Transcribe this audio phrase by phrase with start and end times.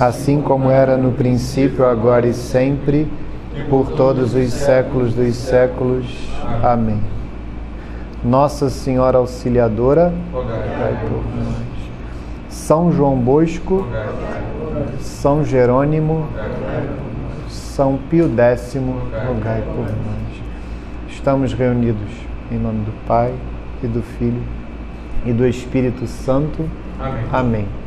[0.00, 3.08] assim como era no princípio, agora e sempre,
[3.68, 6.06] por todos os séculos dos séculos.
[6.62, 7.00] Amém.
[8.24, 11.64] Nossa Senhora Auxiliadora, rogai por nós.
[12.48, 13.86] São João Bosco,
[14.98, 16.26] São Jerônimo,
[17.48, 18.76] São Pio X,
[19.26, 20.24] rogai por nós.
[21.10, 22.10] Estamos reunidos
[22.50, 23.34] em nome do Pai
[23.82, 24.42] e do Filho
[25.24, 26.68] e do Espírito Santo.
[26.98, 27.24] Amém.
[27.32, 27.83] Amém.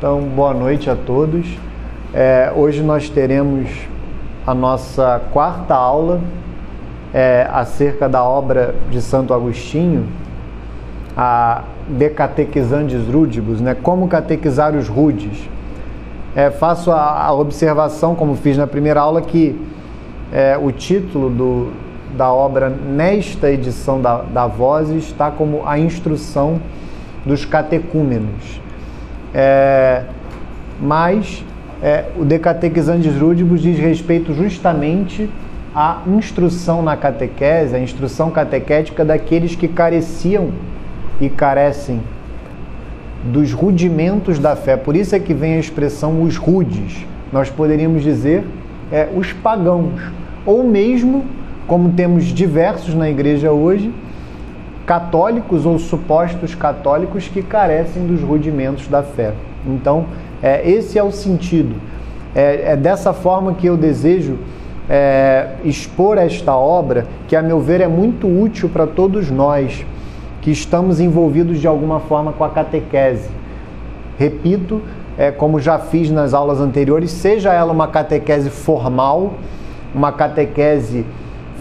[0.00, 1.46] Então, boa noite a todos.
[2.14, 3.68] É, hoje nós teremos
[4.46, 6.22] a nossa quarta aula
[7.12, 10.06] é, acerca da obra de Santo Agostinho,
[11.14, 13.74] a De Catequizandes Rudibus, né?
[13.74, 15.38] como catequizar os rudes.
[16.34, 19.54] É, faço a, a, observação, como fiz na primeira aula, que
[20.32, 21.72] é, o título do,
[22.16, 26.58] da obra nesta edição da, da Voz está como a instrução
[27.26, 28.62] dos catecúmenos.
[29.34, 30.02] É,
[30.80, 31.44] mas
[31.82, 35.28] é, o De Catequizantes Rudibus diz respeito justamente
[35.74, 40.50] à instrução na catequese, a instrução catequética daqueles que careciam
[41.20, 42.00] e carecem
[43.24, 44.76] dos rudimentos da fé.
[44.76, 47.06] Por isso é que vem a expressão os rudes.
[47.32, 48.44] Nós poderíamos dizer
[48.90, 50.00] é, os pagãos,
[50.44, 51.24] ou mesmo,
[51.66, 53.92] como temos diversos na igreja hoje,
[54.90, 59.34] católicos ou supostos católicos que carecem dos rudimentos da fé.
[59.64, 60.06] Então,
[60.42, 61.76] é, esse é o sentido.
[62.34, 64.36] É, é, dessa forma que eu desejo
[64.88, 69.86] é, expor esta obra, que, a meu ver, é muito útil para todos nós
[70.40, 73.30] que estamos envolvidos de alguma forma com a catequese.
[74.18, 74.82] Repito,
[75.16, 79.34] é, como já fiz nas aulas anteriores, seja ela uma catequese formal,
[79.94, 81.06] uma catequese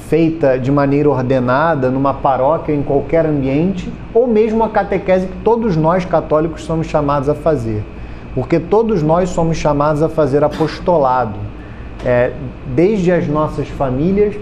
[0.10, 5.78] feita de maneira ordenada, numa paróquia, em qualquer ambiente, ou mesmo a catequese que todos
[5.78, 7.84] nós católicos somos chamados a fazer.
[8.34, 11.36] Porque todos nós somos chamados a fazer apostolado,
[12.04, 12.32] é,
[12.76, 14.36] desde as nossas famílias,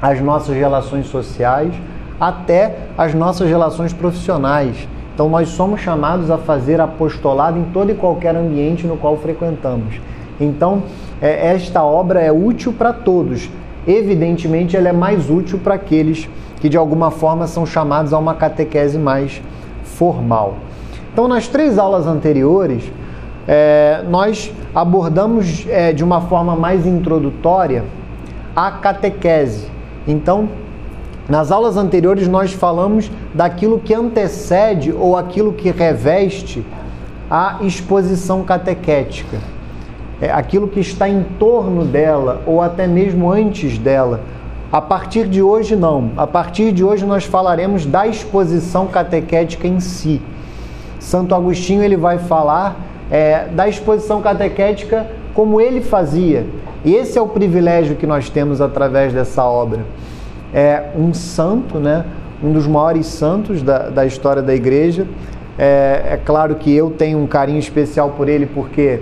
[0.00, 1.72] as nossas relações sociais,
[2.20, 4.86] até as nossas relações profissionais.
[5.14, 10.00] Então, nós somos chamados a fazer apostolado em todo e qualquer ambiente no qual frequentamos.
[10.38, 10.82] Então,
[11.20, 13.48] é, esta obra é útil para todos,
[13.86, 16.28] evidentemente ela é mais útil para aqueles
[16.60, 19.42] que de alguma forma são chamados a uma catequese mais
[19.82, 20.54] formal.
[21.12, 22.84] Então, nas três aulas anteriores,
[23.46, 27.84] é, nós abordamos é, de uma forma mais introdutória
[28.54, 29.66] a catequese.
[30.06, 30.48] Então,
[31.28, 36.64] nas aulas anteriores, nós falamos daquilo que antecede ou aquilo que reveste
[37.30, 39.38] a exposição catequética
[40.22, 44.20] é, aquilo que está em torno dela ou até mesmo antes dela.
[44.70, 46.12] A partir de hoje, não.
[46.16, 50.22] A partir de hoje, nós falaremos da exposição catequética em si.
[51.00, 52.76] Santo Agostinho ele vai falar
[53.10, 56.46] é, da exposição catequética como ele fazia.
[56.84, 59.80] E esse é o privilégio que nós temos através dessa obra.
[60.54, 62.04] É um santo, né?
[62.42, 65.04] um dos maiores santos da, da história da igreja.
[65.58, 69.00] É, é claro que eu tenho um carinho especial por ele porque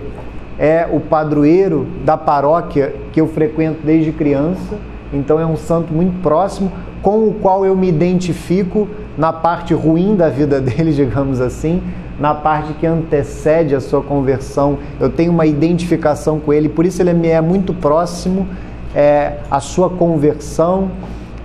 [0.60, 4.76] é o padroeiro da paróquia que eu frequento desde criança,
[5.10, 6.71] então é um santo muito próximo,
[7.03, 11.82] com o qual eu me identifico na parte ruim da vida dele, digamos assim,
[12.21, 14.78] na parte que antecede a sua conversão.
[15.00, 18.47] Eu tenho uma identificação com ele, por isso ele me é muito próximo,
[18.94, 20.91] é, a sua conversão.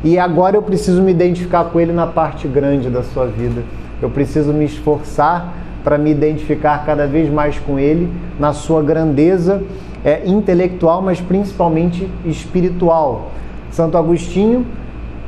[0.04, 3.64] E agora eu preciso me identificar com ele na parte grande da sua vida.
[4.02, 5.54] Eu preciso me esforçar
[5.86, 9.62] para me identificar cada vez mais com ele na sua grandeza
[10.04, 13.32] é, intelectual, mas principalmente espiritual.
[13.70, 14.66] Santo Agostinho,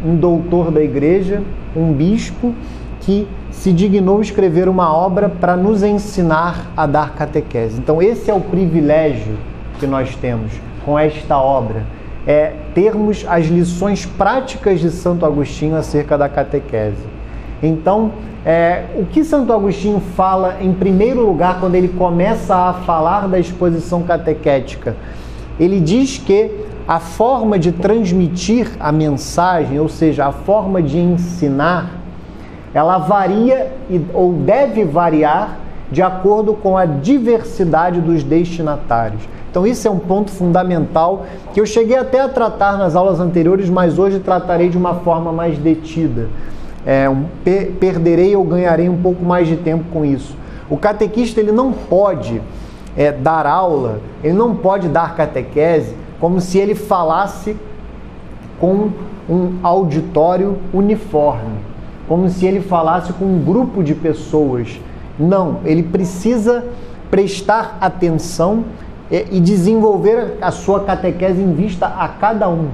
[0.03, 1.43] um doutor da igreja,
[1.75, 2.53] um bispo
[3.01, 7.79] que se dignou escrever uma obra para nos ensinar a dar catequese.
[7.79, 9.37] Então, esse é o privilégio
[9.79, 10.51] que nós temos
[10.83, 11.83] com esta obra,
[12.25, 17.16] é termos as lições práticas de Santo Agostinho acerca da catequese.
[17.61, 18.11] Então,
[18.45, 23.39] é, o que Santo Agostinho fala em primeiro lugar quando ele começa a falar da
[23.39, 24.95] exposição catequética?
[25.59, 26.51] Ele diz que
[26.87, 31.99] a forma de transmitir a mensagem, ou seja, a forma de ensinar,
[32.73, 33.73] ela varia
[34.13, 35.57] ou deve variar
[35.91, 39.21] de acordo com a diversidade dos destinatários.
[39.49, 43.69] Então, isso é um ponto fundamental que eu cheguei até a tratar nas aulas anteriores,
[43.69, 46.27] mas hoje tratarei de uma forma mais detida.
[46.87, 50.37] É, um, per perderei ou ganharei um pouco mais de tempo com isso.
[50.69, 52.41] O catequista ele não pode
[52.95, 57.57] é, dar aula, ele não pode dar catequese como se ele falasse
[58.57, 58.89] com
[59.29, 61.59] um auditório uniforme,
[62.07, 64.79] como se ele falasse com um grupo de pessoas.
[65.19, 66.63] Não, ele precisa
[67.11, 68.63] prestar atenção
[69.09, 72.69] e desenvolver a sua catequese em vista a cada um,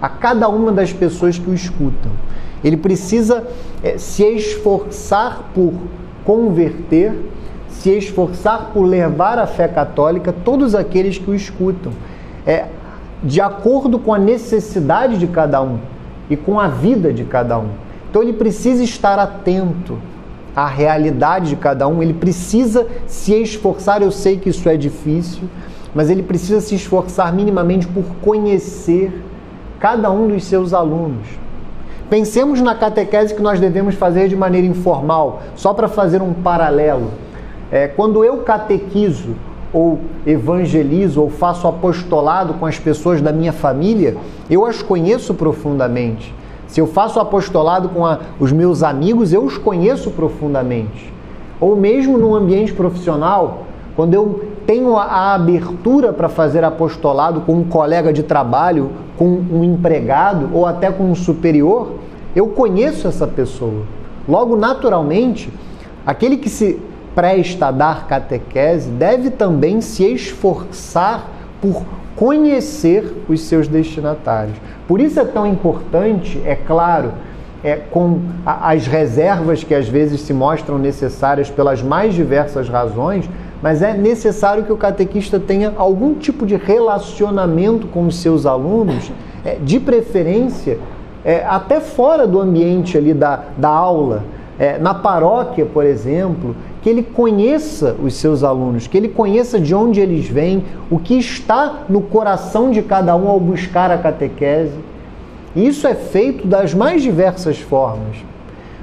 [0.00, 2.12] a cada uma das pessoas que o escutam.
[2.64, 3.44] Ele precisa
[3.82, 5.74] é, se esforçar por
[6.24, 7.12] converter,
[7.68, 11.92] se esforçar por levar a fé católica todos aqueles que o escutam,
[12.46, 12.66] é,
[13.22, 15.78] de acordo com a necessidade de cada um
[16.30, 17.68] e com a vida de cada um.
[18.08, 19.98] Então ele precisa estar atento
[20.56, 24.00] à realidade de cada um, ele precisa se esforçar.
[24.00, 25.42] Eu sei que isso é difícil,
[25.94, 29.12] mas ele precisa se esforçar minimamente por conhecer
[29.78, 31.43] cada um dos seus alunos.
[32.10, 37.10] Pensemos na catequese que nós devemos fazer de maneira informal, só para fazer um paralelo.
[37.72, 39.34] É, quando eu catequizo
[39.72, 44.16] ou evangelizo ou faço apostolado com as pessoas da minha família,
[44.48, 46.32] eu as conheço profundamente.
[46.68, 51.12] Se eu faço apostolado com a, os meus amigos, eu os conheço profundamente.
[51.60, 53.64] Ou mesmo no ambiente profissional,
[53.96, 59.62] quando eu tenho a abertura para fazer apostolado com um colega de trabalho, com um
[59.62, 61.92] empregado ou até com um superior,
[62.34, 63.82] eu conheço essa pessoa.
[64.28, 65.52] Logo, naturalmente,
[66.04, 66.80] aquele que se
[67.14, 71.30] presta a dar catequese deve também se esforçar
[71.60, 71.82] por
[72.16, 74.56] conhecer os seus destinatários.
[74.88, 77.12] Por isso é tão importante, é claro,
[77.62, 83.28] é, com as reservas que às vezes se mostram necessárias pelas mais diversas razões,
[83.64, 89.10] mas é necessário que o catequista tenha algum tipo de relacionamento com os seus alunos,
[89.42, 90.78] é, de preferência
[91.24, 94.22] é, até fora do ambiente ali da, da aula.
[94.58, 99.74] É, na paróquia, por exemplo, que ele conheça os seus alunos, que ele conheça de
[99.74, 104.78] onde eles vêm, o que está no coração de cada um ao buscar a catequese.
[105.56, 108.18] Isso é feito das mais diversas formas.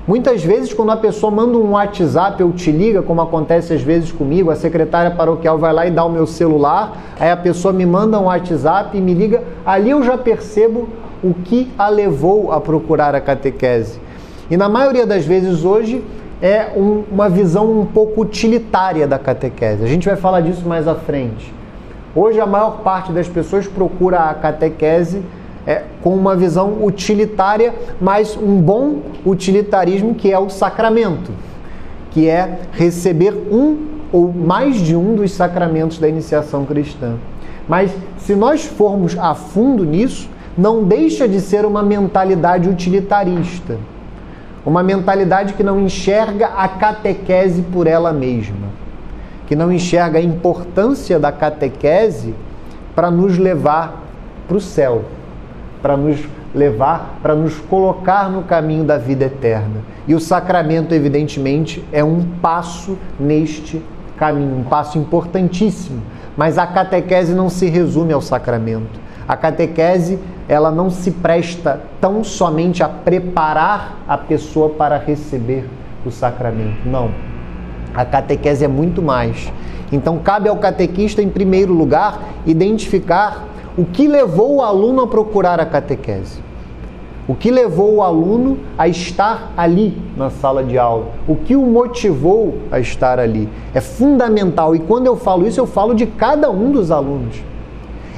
[0.07, 4.11] Muitas vezes, quando a pessoa manda um WhatsApp ou te liga, como acontece às vezes
[4.11, 7.85] comigo, a secretária paroquial vai lá e dá o meu celular, aí a pessoa me
[7.85, 10.89] manda um WhatsApp e me liga, ali eu já percebo
[11.23, 13.99] o que a levou a procurar a catequese.
[14.49, 16.03] E na maioria das vezes hoje
[16.41, 19.83] é um, uma visão um pouco utilitária da catequese.
[19.83, 21.53] A gente vai falar disso mais à frente.
[22.15, 25.21] Hoje a maior parte das pessoas procura a catequese
[25.65, 31.31] é, com uma visão utilitária, mas um bom utilitarismo que é o sacramento,
[32.11, 37.15] que é receber um ou mais de um dos sacramentos da iniciação cristã.
[37.67, 43.77] Mas se nós formos a fundo nisso, não deixa de ser uma mentalidade utilitarista,
[44.65, 48.67] uma mentalidade que não enxerga a catequese por ela mesma,
[49.47, 52.35] que não enxerga a importância da catequese
[52.93, 54.03] para nos levar
[54.47, 55.03] para o céu
[55.81, 56.19] para nos
[56.53, 59.81] levar, para nos colocar no caminho da vida eterna.
[60.07, 63.81] E o sacramento, evidentemente, é um passo neste
[64.17, 66.01] caminho, um passo importantíssimo.
[66.37, 68.99] Mas a catequese não se resume ao sacramento.
[69.27, 75.65] A catequese, ela não se presta tão somente a preparar a pessoa para receber
[76.05, 76.85] o sacramento.
[76.85, 77.11] Não.
[77.93, 79.51] A catequese é muito mais.
[79.91, 83.45] Então, cabe ao catequista, em primeiro lugar, identificar
[83.81, 86.39] o que levou o aluno a procurar a catequese?
[87.27, 91.07] O que levou o aluno a estar ali na sala de aula?
[91.27, 93.49] O que o motivou a estar ali?
[93.73, 97.41] É fundamental, e quando eu falo isso, eu falo de cada um dos alunos.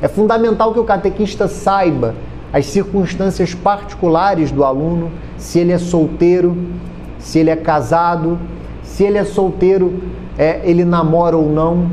[0.02, 2.14] É fundamental que o catequista saiba
[2.52, 6.58] as circunstâncias particulares do aluno, se ele é solteiro,
[7.20, 8.38] se ele é casado,
[8.82, 10.04] se ele é solteiro,
[10.38, 11.88] é, ele namora ou não,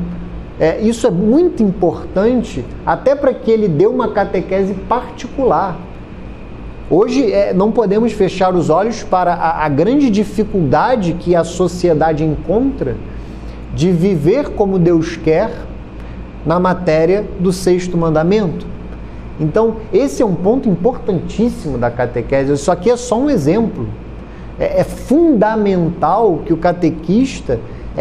[0.61, 5.75] é, isso é muito importante até para que ele dê uma catequese particular.
[6.87, 12.23] Hoje é, não podemos fechar os olhos para a, a grande dificuldade que a sociedade
[12.23, 12.95] encontra
[13.73, 15.49] de viver como Deus quer
[16.45, 18.67] na matéria do sexto mandamento.
[19.39, 22.53] Então, esse é um ponto importantíssimo da catequese.
[22.53, 23.87] Isso aqui é só um exemplo.
[24.59, 27.59] É, é fundamental que o catequista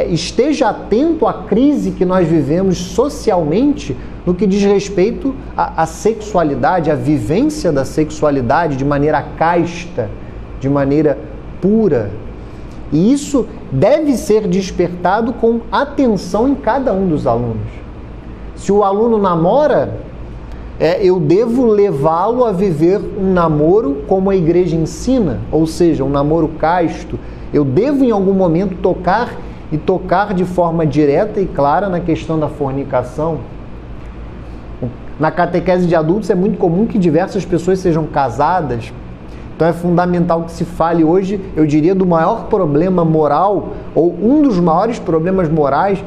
[0.08, 6.90] esteja atento à crise que nós vivemos socialmente no que diz respeito à, à sexualidade,
[6.90, 10.08] à vivência da sexualidade de maneira casta,
[10.60, 11.18] de maneira
[11.60, 12.10] pura.
[12.92, 17.68] E isso deve ser despertado com atenção em cada um dos alunos.
[18.54, 19.98] Se o aluno namora,
[20.78, 26.10] é, eu devo levá-lo a viver um namoro como a igreja ensina, ou seja, um
[26.10, 27.18] namoro casto.
[27.52, 29.30] Eu devo em algum momento tocar
[29.72, 33.38] e tocar de forma direta e clara na questão da fornicação.
[35.18, 38.92] Na catequese de adultos é muito comum que diversas pessoas sejam casadas.
[39.54, 44.40] Então é fundamental que se fale hoje, eu diria, do maior problema moral, ou um
[44.40, 46.02] dos maiores problemas morais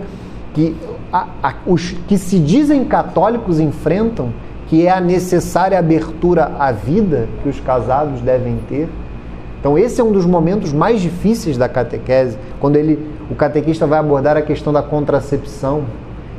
[0.55, 0.75] que
[1.11, 4.33] a, a, os que se dizem católicos enfrentam,
[4.67, 8.89] que é a necessária abertura à vida que os casados devem ter.
[9.59, 12.99] Então esse é um dos momentos mais difíceis da catequese, quando ele,
[13.29, 15.83] o catequista vai abordar a questão da contracepção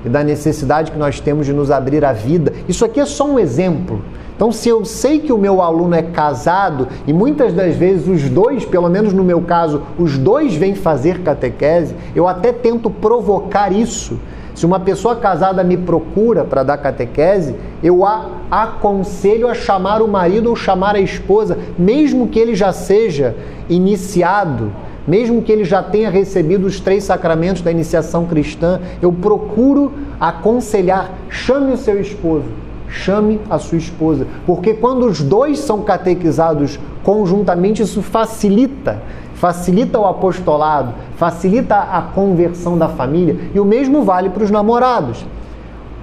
[0.04, 2.52] e da necessidade que nós temos de nos abrir à vida.
[2.68, 4.02] Isso aqui é só um exemplo.
[4.36, 8.28] Então, se eu sei que o meu aluno é casado e muitas das vezes os
[8.28, 13.72] dois, pelo menos no meu caso, os dois vêm fazer catequese, eu até tento provocar
[13.72, 14.18] isso.
[14.52, 20.08] Se uma pessoa casada me procura para dar catequese, eu a aconselho a chamar o
[20.08, 23.34] marido ou chamar a esposa, mesmo que ele já seja
[23.68, 24.70] iniciado,
[25.06, 31.12] mesmo que ele já tenha recebido os três sacramentos da iniciação cristã, eu procuro aconselhar,
[31.28, 34.26] chame o seu esposo chame a sua esposa.
[34.46, 39.02] Porque quando os dois são catequizados conjuntamente, isso facilita,
[39.34, 43.36] facilita o apostolado, facilita a conversão da família.
[43.54, 45.24] E o mesmo vale para os namorados.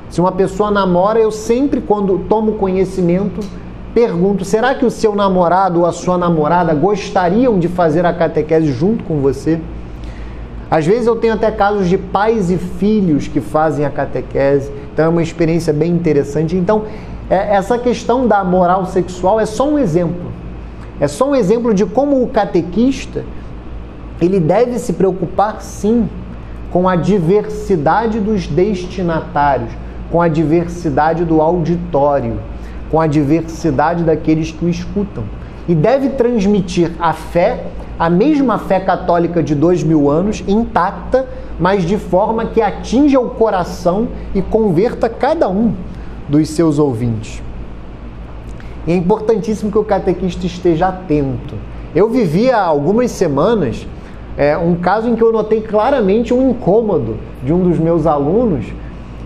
[0.09, 3.39] Se uma pessoa namora, eu sempre, quando tomo conhecimento,
[3.93, 8.71] pergunto: será que o seu namorado ou a sua namorada gostariam de fazer a catequese
[8.71, 9.59] junto com você?
[10.69, 15.05] Às vezes eu tenho até casos de pais e filhos que fazem a catequese, então
[15.05, 16.55] é uma experiência bem interessante.
[16.55, 16.83] Então,
[17.29, 20.31] é, essa questão da moral sexual é só um exemplo.
[20.99, 23.23] É só um exemplo de como o catequista
[24.21, 26.07] ele deve se preocupar sim
[26.71, 29.71] com a diversidade dos destinatários,
[30.11, 32.39] com a diversidade do auditório,
[32.91, 35.23] com a diversidade daqueles que o escutam.
[35.67, 37.63] E deve transmitir a fé
[38.01, 41.27] a mesma fé católica de dois mil anos, intacta,
[41.59, 45.75] mas de forma que atinja o coração e converta cada um
[46.27, 47.43] dos seus ouvintes.
[48.87, 51.53] E é importantíssimo que o catequista esteja atento.
[51.93, 53.85] Eu vivi há algumas semanas
[54.35, 58.65] é, um caso em que eu notei claramente um incômodo de um dos meus alunos,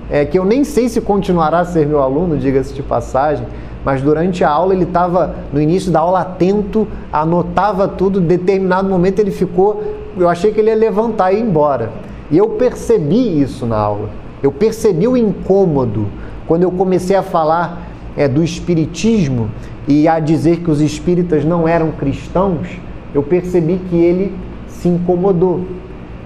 [0.09, 3.45] é, que eu nem sei se continuará a ser meu aluno, diga-se de passagem,
[3.83, 9.19] mas durante a aula ele estava no início da aula atento, anotava tudo, determinado momento
[9.19, 9.83] ele ficou,
[10.17, 11.91] eu achei que ele ia levantar e ir embora.
[12.31, 14.09] E eu percebi isso na aula.
[14.41, 16.07] Eu percebi o incômodo
[16.47, 19.49] quando eu comecei a falar é, do espiritismo
[19.87, 22.67] e a dizer que os espíritas não eram cristãos.
[23.13, 24.35] Eu percebi que ele
[24.67, 25.61] se incomodou.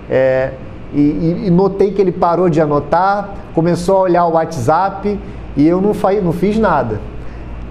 [0.09, 0.51] É,
[0.93, 5.19] e, e, notei que ele parou de anotar, começou a olhar o WhatsApp
[5.55, 5.91] e eu não,
[6.24, 7.00] não fiz nada.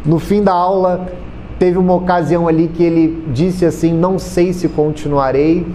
[0.04, 1.08] No fim da aula,
[1.58, 5.66] teve uma ocasião ali que ele disse assim: Não sei se continuarei.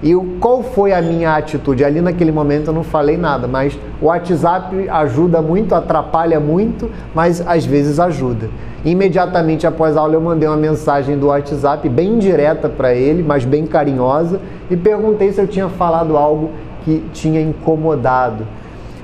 [0.00, 1.84] E qual foi a minha atitude?
[1.84, 7.44] Ali naquele momento eu não falei nada, mas o WhatsApp ajuda muito, atrapalha muito, mas
[7.44, 8.48] às vezes ajuda.
[8.84, 13.44] Imediatamente após a aula eu mandei uma mensagem do WhatsApp bem direta para ele, mas
[13.44, 14.40] bem carinhosa,
[14.70, 16.50] e perguntei se eu tinha falado algo
[16.84, 18.46] que tinha incomodado.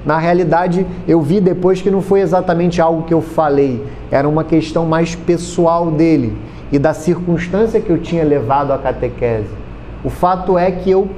[0.06, 4.44] Na realidade, eu vi depois que não foi exatamente algo que eu falei, era uma
[4.44, 6.36] questão mais pessoal dele
[6.70, 9.63] e da circunstância que eu tinha levado à catequese.
[10.04, 11.08] O fato é que eu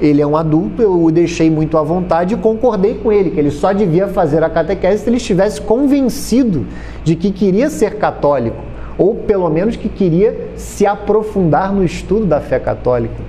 [0.00, 3.38] ele é um adulto, eu o deixei muito à vontade e concordei com ele que
[3.38, 6.66] ele só devia fazer a catequese se ele estivesse convencido
[7.04, 8.56] de que queria ser católico,
[8.98, 13.22] ou pelo menos que queria se aprofundar no estudo da fé católica.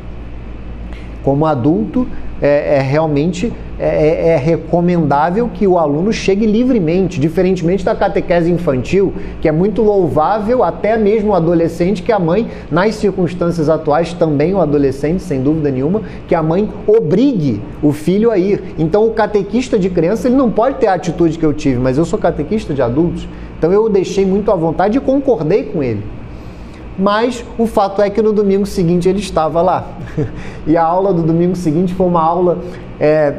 [1.23, 2.07] Como adulto,
[2.41, 8.49] é, é realmente é, é, é, recomendável que o aluno chegue livremente, diferentemente da catequese
[8.49, 14.13] infantil, que é muito louvável, até mesmo o adolescente, que a mãe, nas circunstâncias atuais,
[14.13, 18.63] também o adolescente, sem dúvida nenhuma, que a mãe obrigue o filho a ir.
[18.77, 21.97] Então, o catequista de criança, ele não pode ter a atitude que eu tive, mas
[21.97, 23.27] eu sou catequista de adultos,
[23.57, 26.01] então eu o deixei muito à vontade e concordei com ele.
[26.97, 29.87] Mas o fato é que no domingo seguinte ele estava lá.
[30.67, 32.57] E a aula do domingo seguinte foi uma aula
[32.99, 33.35] é,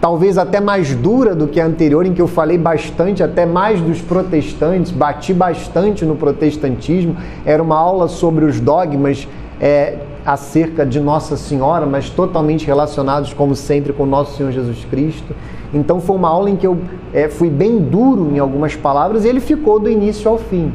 [0.00, 3.80] talvez até mais dura do que a anterior, em que eu falei bastante, até mais
[3.80, 7.16] dos protestantes, bati bastante no protestantismo.
[7.44, 9.28] Era uma aula sobre os dogmas
[9.60, 15.34] é, acerca de Nossa Senhora, mas totalmente relacionados, como sempre, com Nosso Senhor Jesus Cristo.
[15.74, 16.78] Então foi uma aula em que eu
[17.12, 20.72] é, fui bem duro em algumas palavras e ele ficou do início ao fim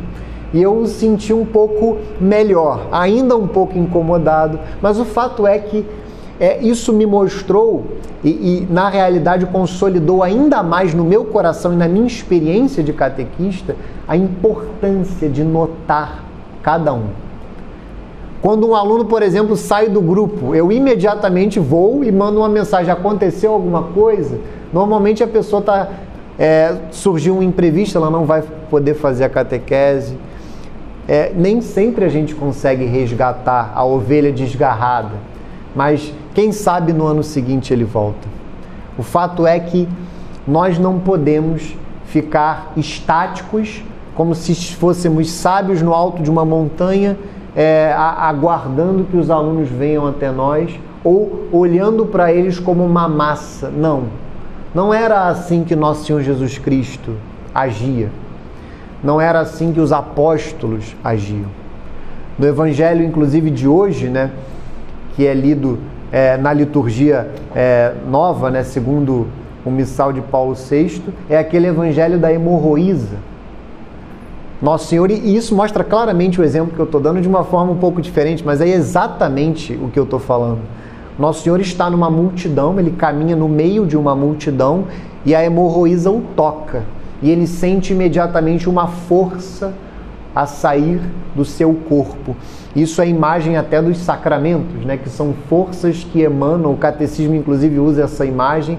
[0.53, 5.85] e eu senti um pouco melhor, ainda um pouco incomodado, mas o fato é que
[6.39, 7.85] é, isso me mostrou
[8.23, 12.93] e, e, na realidade consolidou ainda mais no meu coração e na minha experiência de
[12.93, 13.75] catequista
[14.07, 16.23] a importância de notar
[16.61, 17.07] cada um.
[18.41, 22.91] Quando um aluno, por exemplo, sai do grupo, eu imediatamente vou e mando uma mensagem:
[22.91, 24.37] aconteceu alguma coisa?
[24.71, 25.89] Normalmente a pessoa está.
[26.39, 30.15] É, surgiu um imprevisto, ela não vai poder fazer a catequese.
[31.07, 35.15] É, nem sempre a gente consegue resgatar a ovelha desgarrada,
[35.75, 38.27] mas quem sabe no ano seguinte ele volta.
[38.97, 39.87] O fato é que
[40.47, 43.83] nós não podemos ficar estáticos,
[44.15, 47.17] como se fôssemos sábios no alto de uma montanha
[47.57, 53.69] é, aguardando que os alunos venham até nós ou olhando para eles como uma massa.
[53.69, 54.03] Não.
[54.75, 57.15] Não era assim que nosso Senhor Jesus Cristo
[57.55, 58.11] agia.
[59.03, 61.49] Não era assim que os apóstolos agiam.
[62.37, 64.31] No Evangelho, inclusive de hoje, né,
[65.15, 65.79] que é lido
[66.11, 69.27] é, na liturgia é, nova, né, segundo
[69.65, 73.17] o missal de Paulo VI, é aquele Evangelho da hemorroísa
[74.59, 77.71] nosso Senhor, e isso mostra claramente o exemplo que eu estou dando de uma forma
[77.71, 80.61] um pouco diferente, mas é exatamente o que eu estou falando.
[81.17, 84.85] Nosso Senhor está numa multidão, ele caminha no meio de uma multidão
[85.23, 86.83] e a hemorroísa o toca.
[87.21, 89.73] E ele sente imediatamente uma força
[90.35, 91.01] a sair
[91.35, 92.35] do seu corpo.
[92.75, 96.73] Isso é imagem até dos sacramentos, né, que são forças que emanam.
[96.73, 98.77] O catecismo, inclusive, usa essa imagem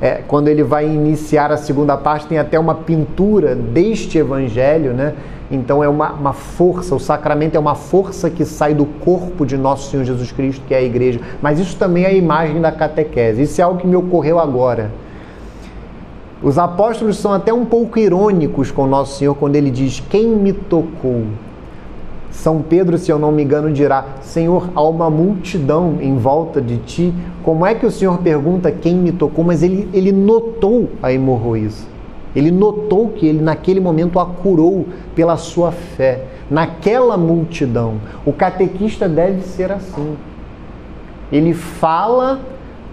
[0.00, 5.14] é, quando ele vai iniciar a segunda parte, tem até uma pintura deste evangelho, né?
[5.50, 9.56] Então é uma, uma, força, o sacramento é uma força que sai do corpo de
[9.56, 11.20] nosso Senhor Jesus Cristo, que é a igreja.
[11.40, 13.42] Mas isso também é a imagem da catequese.
[13.42, 14.90] Isso é algo que me ocorreu agora.
[16.42, 20.52] Os apóstolos são até um pouco irônicos com nosso Senhor quando ele diz: Quem me
[20.52, 21.24] tocou?
[22.30, 26.76] São Pedro, se eu não me engano, dirá: Senhor, há uma multidão em volta de
[26.78, 27.14] ti.
[27.42, 29.42] Como é que o Senhor pergunta quem me tocou?
[29.42, 31.86] Mas ele, ele notou a hemorroísa.
[32.34, 36.24] Ele notou que ele, naquele momento, a curou pela sua fé.
[36.50, 37.94] Naquela multidão.
[38.26, 40.16] O catequista deve ser assim.
[41.32, 42.38] Ele fala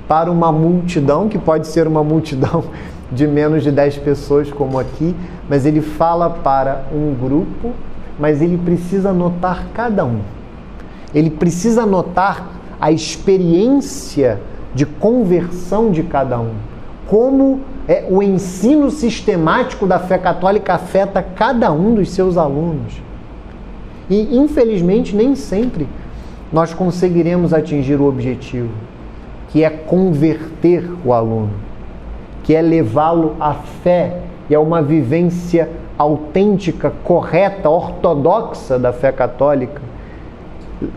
[0.08, 2.64] para uma multidão, que pode ser uma multidão
[3.14, 5.16] de menos de 10 pessoas, como aqui,
[5.50, 7.74] mas ele fala para um grupo
[8.20, 10.20] mas ele precisa notar cada um.
[11.14, 14.40] Ele precisa notar a experiência
[14.74, 16.54] de conversão de cada um.
[17.08, 23.02] Como é, o ensino sistemático da fé católica afeta cada um dos seus alunos.
[24.10, 25.88] E, infelizmente, nem sempre
[26.52, 28.70] nós conseguiremos atingir o objetivo,
[29.50, 31.52] que é converter o aluno,
[32.44, 39.82] que é levá-lo à fé e a uma vivência autêntica, correta, ortodoxa da fé católica,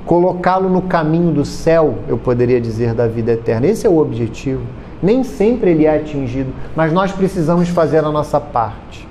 [0.05, 3.67] colocá-lo no caminho do céu, eu poderia dizer, da vida eterna.
[3.67, 4.63] Esse é o objetivo.
[5.03, 9.07] Nem sempre ele é atingido, mas nós precisamos fazer a nossa parte.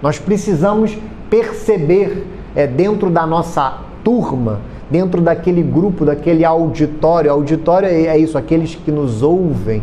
[0.00, 0.96] Nós precisamos
[1.28, 7.30] perceber é, dentro da nossa turma, dentro daquele grupo, daquele auditório.
[7.30, 9.82] Auditório é, é isso, aqueles que nos ouvem.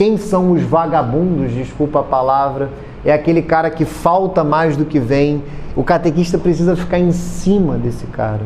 [0.00, 2.70] Quem são os vagabundos, desculpa a palavra,
[3.04, 5.44] é aquele cara que falta mais do que vem.
[5.76, 8.40] O catequista precisa ficar em cima desse cara.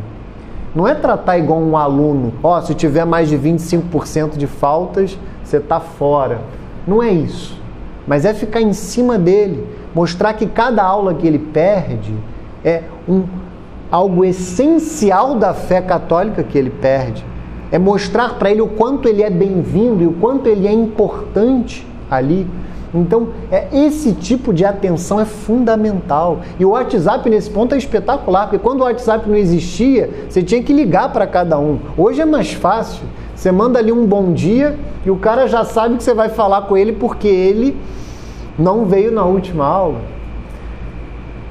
[0.74, 5.16] Não é tratar igual um aluno, ó, oh, se tiver mais de 25% de faltas,
[5.44, 6.40] você está fora.
[6.88, 7.56] Não é isso.
[8.04, 9.64] Mas é ficar em cima dele,
[9.94, 12.16] mostrar que cada aula que ele perde
[12.64, 13.26] é um,
[13.92, 17.24] algo essencial da fé católica que ele perde.
[17.74, 21.84] É mostrar para ele o quanto ele é bem-vindo e o quanto ele é importante
[22.08, 22.46] ali.
[22.94, 26.38] Então, é, esse tipo de atenção é fundamental.
[26.56, 30.62] E o WhatsApp, nesse ponto, é espetacular, porque quando o WhatsApp não existia, você tinha
[30.62, 31.80] que ligar para cada um.
[31.98, 33.02] Hoje é mais fácil.
[33.34, 36.62] Você manda ali um bom dia e o cara já sabe que você vai falar
[36.68, 37.76] com ele porque ele
[38.56, 39.98] não veio na última aula.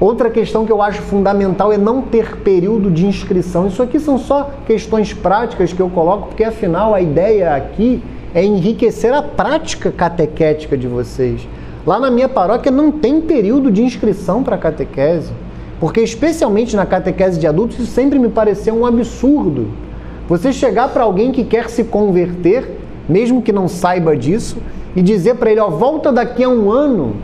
[0.00, 3.68] Outra questão que eu acho fundamental é não ter período de inscrição.
[3.68, 8.02] Isso aqui são só questões práticas que eu coloco, porque afinal a ideia aqui
[8.34, 11.46] é enriquecer a prática catequética de vocês.
[11.86, 15.30] Lá na minha paróquia não tem período de inscrição para catequese,
[15.78, 19.68] porque especialmente na catequese de adultos isso sempre me pareceu um absurdo.
[20.28, 22.68] Você chegar para alguém que quer se converter,
[23.08, 24.56] mesmo que não saiba disso,
[24.96, 27.16] e dizer para ele, ó, volta daqui a um ano,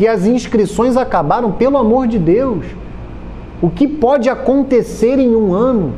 [0.00, 2.64] que as inscrições acabaram, pelo amor de Deus.
[3.60, 5.92] O que pode acontecer em um ano?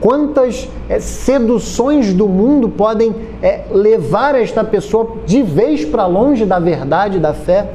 [0.00, 6.60] Quantas é, seduções do mundo podem é, levar esta pessoa de vez para longe da
[6.60, 7.68] verdade, da fé?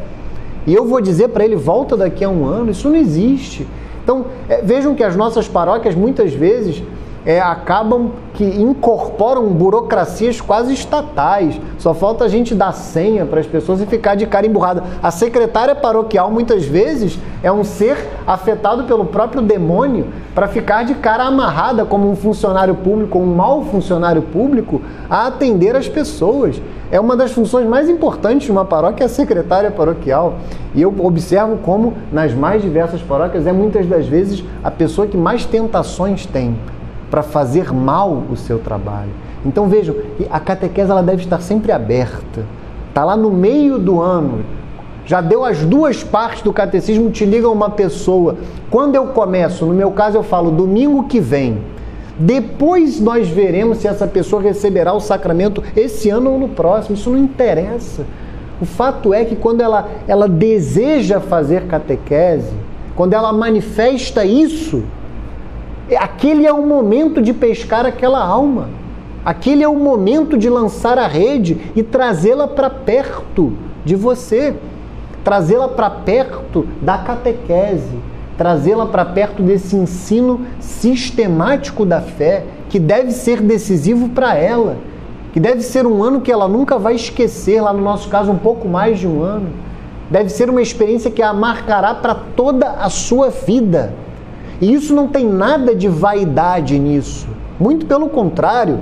[0.66, 2.72] E eu vou dizer para ele: volta daqui a um ano.
[2.72, 3.68] Isso não existe.
[4.02, 6.82] Então, é, vejam que as nossas paróquias muitas vezes
[7.26, 11.60] é, acabam que incorporam burocracias quase estatais.
[11.78, 14.84] Só falta a gente dar senha para as pessoas e ficar de cara emburrada.
[15.02, 20.96] A secretária paroquial, muitas vezes, é um ser afetado pelo próprio demônio para ficar de
[20.96, 26.60] cara amarrada como um funcionário público, um mau funcionário público, a atender as pessoas.
[26.91, 30.36] É uma das funções mais importantes de uma paróquia, a secretária paroquial.
[30.74, 35.17] E eu observo como, nas mais diversas paróquias, é muitas das vezes a pessoa que
[35.17, 36.56] mais tentações tem
[37.13, 39.12] para fazer mal o seu trabalho.
[39.45, 39.95] Então vejam,
[40.32, 42.43] a catequese ela deve estar sempre aberta.
[42.89, 44.43] Está lá no meio do ano,
[45.06, 48.38] já deu as duas partes do catecismo, te liga uma pessoa.
[48.71, 51.60] Quando eu começo, no meu caso eu falo domingo que vem.
[52.17, 56.95] Depois nós veremos se essa pessoa receberá o sacramento esse ano ou no próximo.
[56.95, 58.08] Isso não interessa.
[58.60, 62.54] O fato é que quando ela, ela deseja fazer catequese,
[62.95, 64.84] quando ela manifesta isso,
[65.98, 68.69] aquele é o momento de pescar aquela alma.
[69.26, 73.54] Aquele é o momento de lançar a rede e trazê-la para perto
[73.86, 74.54] de você,
[75.24, 77.98] trazê-la para perto da catequese,
[78.38, 84.78] trazê-la para perto desse ensino sistemático da fé, que deve ser decisivo para ela,
[85.32, 88.38] que deve ser um ano que ela nunca vai esquecer, lá no nosso caso, um
[88.38, 89.48] pouco mais de um ano.
[90.10, 93.93] Deve ser uma experiência que a marcará para toda a sua vida.
[94.62, 97.28] E isso não tem nada de vaidade nisso.
[97.60, 98.80] Muito pelo contrário,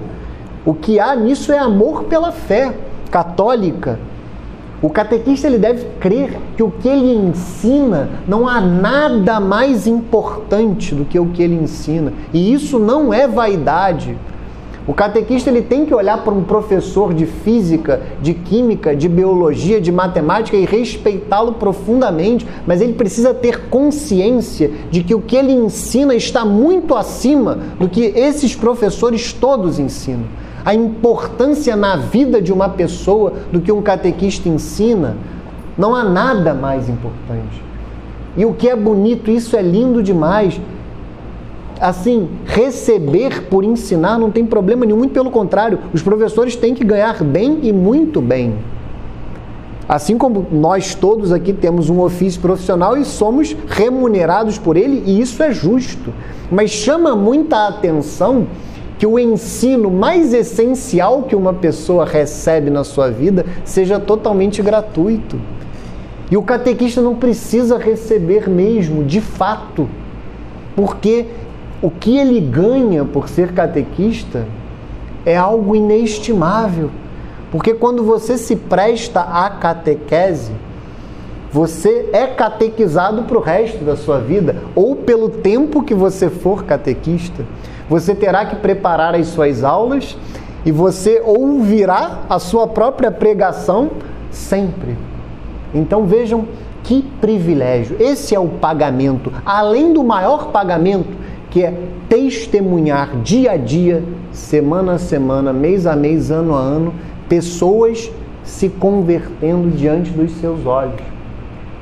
[0.65, 2.73] o que há nisso é amor pela fé
[3.10, 3.99] católica.
[4.81, 10.95] O catequista ele deve crer que o que ele ensina não há nada mais importante
[10.95, 12.12] do que o que ele ensina.
[12.34, 14.17] E isso não é vaidade.
[14.87, 19.79] O catequista ele tem que olhar para um professor de física, de química, de biologia,
[19.79, 25.51] de matemática e respeitá-lo profundamente, mas ele precisa ter consciência de que o que ele
[25.51, 30.25] ensina está muito acima do que esses professores todos ensinam.
[30.65, 35.15] A importância na vida de uma pessoa do que um catequista ensina,
[35.77, 37.63] não há nada mais importante.
[38.35, 40.59] E o que é bonito, isso é lindo demais
[41.81, 46.83] assim, receber por ensinar não tem problema nenhum, muito pelo contrário, os professores têm que
[46.83, 48.53] ganhar bem e muito bem.
[49.89, 55.19] Assim como nós todos aqui temos um ofício profissional e somos remunerados por ele, e
[55.19, 56.13] isso é justo.
[56.51, 58.47] Mas chama muita atenção
[58.99, 65.41] que o ensino mais essencial que uma pessoa recebe na sua vida seja totalmente gratuito.
[66.29, 69.89] E o catequista não precisa receber mesmo, de fato,
[70.75, 71.25] porque
[71.81, 74.45] o que ele ganha por ser catequista
[75.25, 76.91] é algo inestimável.
[77.51, 80.53] Porque quando você se presta à catequese,
[81.51, 86.63] você é catequizado para o resto da sua vida, ou pelo tempo que você for
[86.63, 87.43] catequista.
[87.89, 90.17] Você terá que preparar as suas aulas
[90.65, 93.91] e você ouvirá a sua própria pregação
[94.29, 94.97] sempre.
[95.73, 96.45] Então vejam
[96.83, 97.97] que privilégio.
[97.99, 99.31] Esse é o pagamento.
[99.45, 101.09] Além do maior pagamento
[101.51, 101.73] que é
[102.07, 106.93] testemunhar dia a dia, semana a semana, mês a mês, ano a ano,
[107.27, 108.09] pessoas
[108.43, 111.01] se convertendo diante dos seus olhos.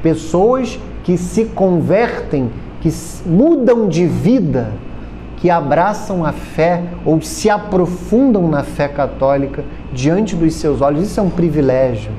[0.02, 2.50] Pessoas que se convertem,
[2.82, 2.90] que
[3.26, 4.72] mudam de vida,
[5.38, 11.04] que abraçam a fé ou se aprofundam na fé católica diante dos seus olhos.
[11.04, 12.12] Isso é um privilégio.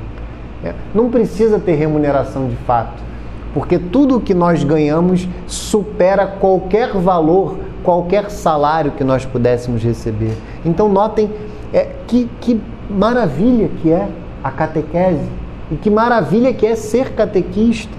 [0.64, 3.09] É, não precisa ter remuneração de fato
[3.52, 10.32] porque tudo o que nós ganhamos supera qualquer valor, qualquer salário que nós pudéssemos receber.
[10.64, 11.30] Então, notem
[11.72, 14.08] é, que, que maravilha que é
[14.42, 15.28] a catequese
[15.70, 17.98] e que maravilha que é ser catequista.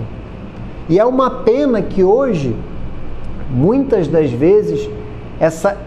[0.88, 2.56] E é uma pena que hoje,
[3.50, 4.90] muitas das vezes,
[5.40, 5.78] essa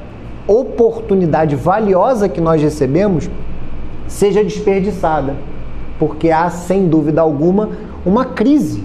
[0.46, 3.30] oportunidade valiosa que nós recebemos
[4.06, 5.34] seja desperdiçada,
[5.98, 7.70] porque há, sem dúvida alguma,
[8.04, 8.82] uma crise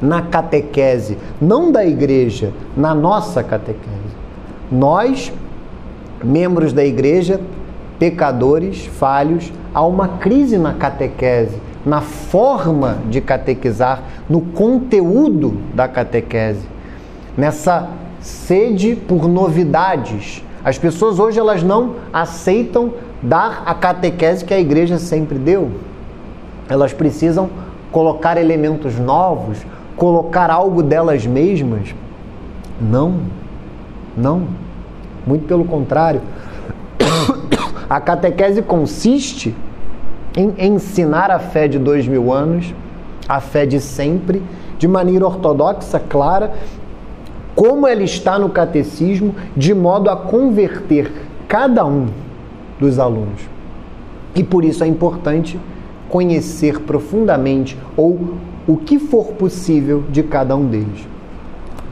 [0.00, 4.16] na catequese, não da igreja, na nossa catequese.
[4.70, 5.32] Nós,
[6.22, 7.40] membros da igreja,
[7.98, 16.66] pecadores, falhos, há uma crise na catequese, na forma de catequizar, no conteúdo da catequese,
[17.36, 17.88] nessa
[18.20, 20.44] sede por novidades.
[20.64, 25.70] As pessoas hoje elas não aceitam dar a catequese que a igreja sempre deu.
[26.68, 27.48] Elas precisam
[27.90, 29.58] colocar elementos novos,
[29.98, 31.94] colocar algo delas mesmas?
[32.80, 33.20] Não,
[34.16, 34.46] não.
[35.26, 36.22] Muito pelo contrário.
[37.90, 39.54] A catequese consiste
[40.36, 42.72] em ensinar a fé de dois mil anos,
[43.26, 44.42] a fé de sempre,
[44.78, 46.52] de maneira ortodoxa, clara,
[47.56, 51.10] como ela está no catecismo, de modo a converter
[51.48, 52.08] cada um
[52.78, 53.40] dos alunos.
[54.34, 55.58] E por isso é importante
[56.08, 58.34] conhecer profundamente ou
[58.68, 61.08] o que for possível de cada um deles.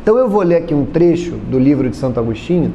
[0.02, 2.70] Então eu vou ler aqui um trecho do livro de Santo Agostinho,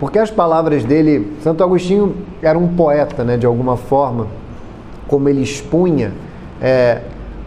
[0.00, 4.26] porque as palavras dele, Santo Agostinho era um poeta, né, de alguma forma,
[5.06, 6.12] como ele expunha
[6.60, 7.00] é,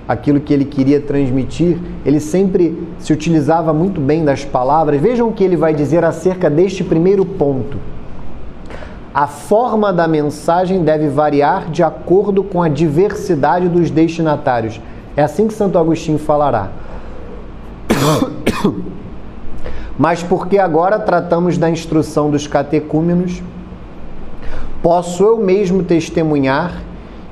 [0.07, 4.99] aquilo que ele queria transmitir, ele sempre se utilizava muito bem das palavras.
[4.99, 7.77] Vejam o que ele vai dizer acerca deste primeiro ponto.
[9.19, 14.79] A forma da mensagem deve variar de acordo com a diversidade dos destinatários.
[15.13, 16.69] É assim que Santo Agostinho falará.
[19.99, 23.43] Mas porque agora tratamos da instrução dos catecúmenos,
[24.81, 26.81] posso eu mesmo testemunhar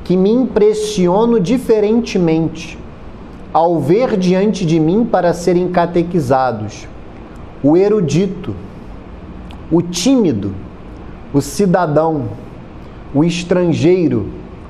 [0.04, 2.78] que me impressiono diferentemente
[3.54, 6.86] ao ver diante de mim para serem catequizados
[7.64, 8.54] o erudito,
[9.72, 10.67] o tímido,
[11.34, 12.30] o cidadão,
[13.14, 14.28] o estrangeiro,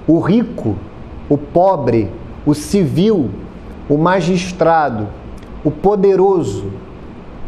[0.08, 0.76] o rico,
[1.30, 2.12] o pobre,
[2.46, 3.30] o civil,
[3.90, 5.08] o magistrado,
[5.64, 6.72] o poderoso,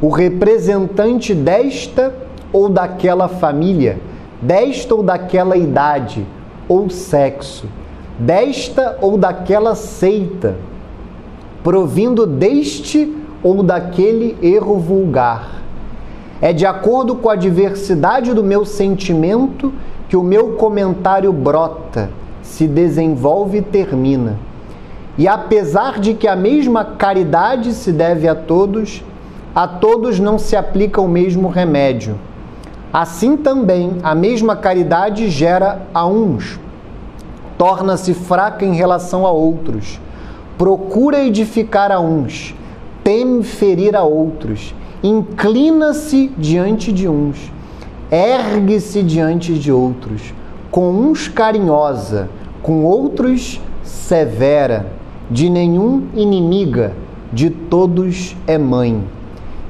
[0.02, 2.13] o representante desta
[2.52, 4.00] ou daquela família,
[4.41, 6.26] desta ou daquela idade
[6.67, 7.67] ou sexo
[8.19, 10.58] desta ou daquela seita,
[11.63, 15.62] provindo deste ou daquele erro vulgar.
[16.41, 19.73] É de acordo com a diversidade do meu sentimento
[20.08, 22.10] que o meu comentário brota,
[22.41, 24.38] se desenvolve e termina.
[25.17, 29.04] E apesar de que a mesma caridade se deve a todos,
[29.54, 32.15] a todos não se aplica o mesmo remédio.
[32.91, 36.60] Assim também a mesma caridade gera a uns
[37.60, 39.99] torna-se fraca em relação a outros,
[40.58, 42.56] procura edificar a uns,
[43.04, 47.51] teme ferir a outros, inclina-se diante de uns,
[48.12, 50.33] ergue-se diante de outros,
[50.69, 52.29] com uns carinhosa,
[52.62, 54.88] com outros severa,
[55.29, 56.93] de nenhum inimiga,
[57.31, 59.03] de todos é mãe.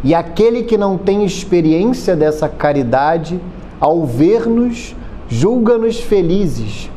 [0.03, 3.39] E aquele que não tem experiência dessa caridade,
[3.79, 4.95] ao ver-nos,
[5.27, 6.89] julga-nos felizes,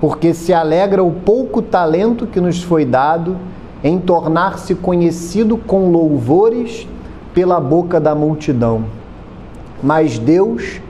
[0.00, 3.36] porque se alegra o pouco talento que nos foi dado
[3.82, 6.86] em tornar-se conhecido com louvores
[7.34, 8.84] pela boca da multidão.
[9.82, 10.80] Mas Deus,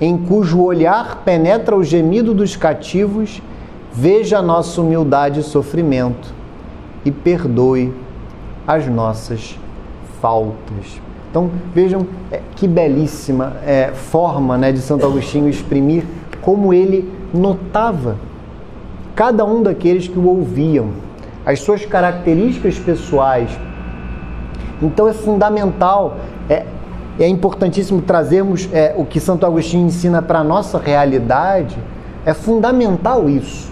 [0.00, 3.42] em cujo olhar penetra o gemido dos cativos,
[3.92, 6.32] veja nossa humildade e sofrimento
[7.04, 7.92] e perdoe
[8.66, 9.58] as nossas
[10.20, 11.00] faltas.
[11.30, 16.04] Então vejam é, que belíssima é, forma né, de Santo Agostinho exprimir
[16.40, 18.16] como ele notava
[19.14, 20.90] cada um daqueles que o ouviam,
[21.44, 23.50] as suas características pessoais.
[24.82, 26.16] Então é fundamental,
[26.48, 26.64] é,
[27.18, 31.76] é importantíssimo trazermos é, o que Santo Agostinho ensina para a nossa realidade,
[32.24, 33.70] é fundamental isso.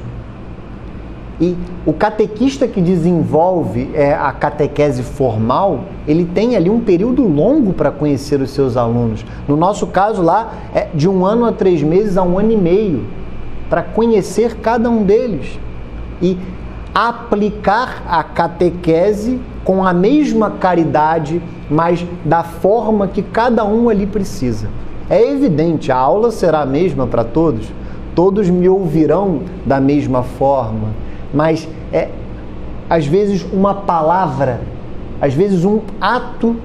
[1.40, 7.72] E o catequista que desenvolve é, a catequese formal, ele tem ali um período longo
[7.72, 9.24] para conhecer os seus alunos.
[9.46, 12.56] No nosso caso lá, é de um ano a três meses a um ano e
[12.56, 13.04] meio
[13.70, 15.58] para conhecer cada um deles
[16.20, 16.36] e
[17.06, 24.68] aplicar a catequese com a mesma caridade, mas da forma que cada um ali precisa.
[25.08, 27.68] É evidente, a aula será a mesma para todos,
[28.16, 30.88] todos me ouvirão da mesma forma,
[31.32, 32.08] mas é
[32.90, 34.60] às vezes uma palavra,
[35.20, 36.56] às vezes um ato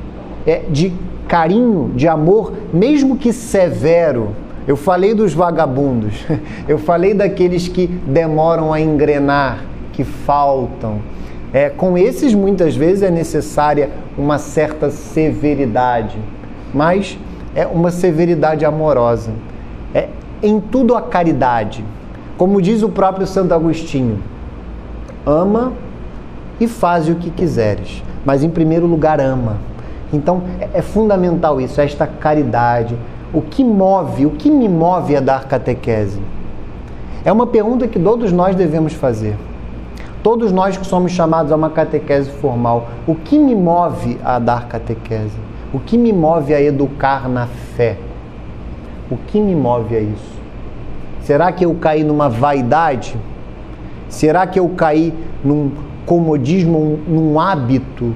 [0.48, 0.94] é, de
[1.28, 4.30] carinho, de amor, mesmo que severo,
[4.68, 6.26] eu falei dos vagabundos,
[6.68, 11.00] eu falei daqueles que demoram a engrenar, que faltam.
[11.54, 16.18] É, com esses, muitas vezes, é necessária uma certa severidade,
[16.74, 17.18] mas
[17.56, 19.32] é uma severidade amorosa.
[19.94, 20.10] É
[20.42, 21.86] em tudo a caridade.
[22.38, 24.20] Como diz o próprio Santo Agostinho,
[25.26, 25.72] ama
[26.60, 29.58] e faz o que quiseres, mas em primeiro lugar ama.
[30.12, 32.98] Então é, é fundamental isso, esta caridade,
[33.32, 36.20] o que move, o que me move a dar catequese?
[37.24, 39.36] É uma pergunta que todos nós devemos fazer.
[40.24, 44.68] Todos nós que somos chamados a uma catequese formal, o que me move a dar
[44.68, 45.38] catequese?
[45.74, 47.98] O que me move a educar na fé?
[49.12, 50.34] O que me move a isso?
[51.24, 53.18] Será que eu caí numa vaidade?
[54.08, 55.72] Será que eu caí num
[56.06, 58.16] comodismo, num hábito?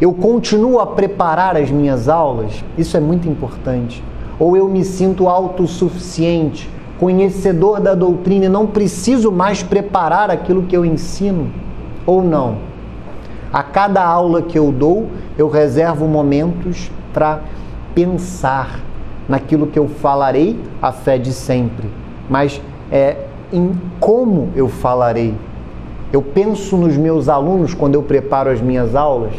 [0.00, 2.64] Eu continuo a preparar as minhas aulas?
[2.78, 4.02] Isso é muito importante
[4.38, 10.84] ou eu me sinto autossuficiente, conhecedor da doutrina não preciso mais preparar aquilo que eu
[10.84, 11.50] ensino,
[12.06, 12.58] ou não.
[13.52, 17.40] A cada aula que eu dou, eu reservo momentos para
[17.94, 18.80] pensar
[19.28, 21.88] naquilo que eu falarei, a fé de sempre,
[22.28, 23.16] mas é
[23.52, 25.34] em como eu falarei.
[26.12, 29.32] Eu penso nos meus alunos quando eu preparo as minhas aulas.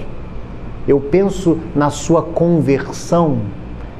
[0.87, 3.37] Eu penso na sua conversão.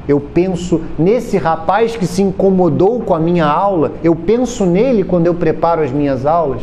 [0.08, 3.92] Eu penso nesse rapaz que se incomodou com a minha aula.
[4.02, 6.62] Eu penso nele quando eu preparo as minhas aulas.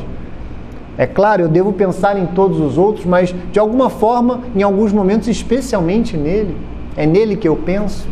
[0.97, 4.93] É claro, eu devo pensar em todos os outros, mas de alguma forma, em alguns
[4.93, 6.55] momentos, especialmente nele.
[6.95, 8.07] É nele que eu penso.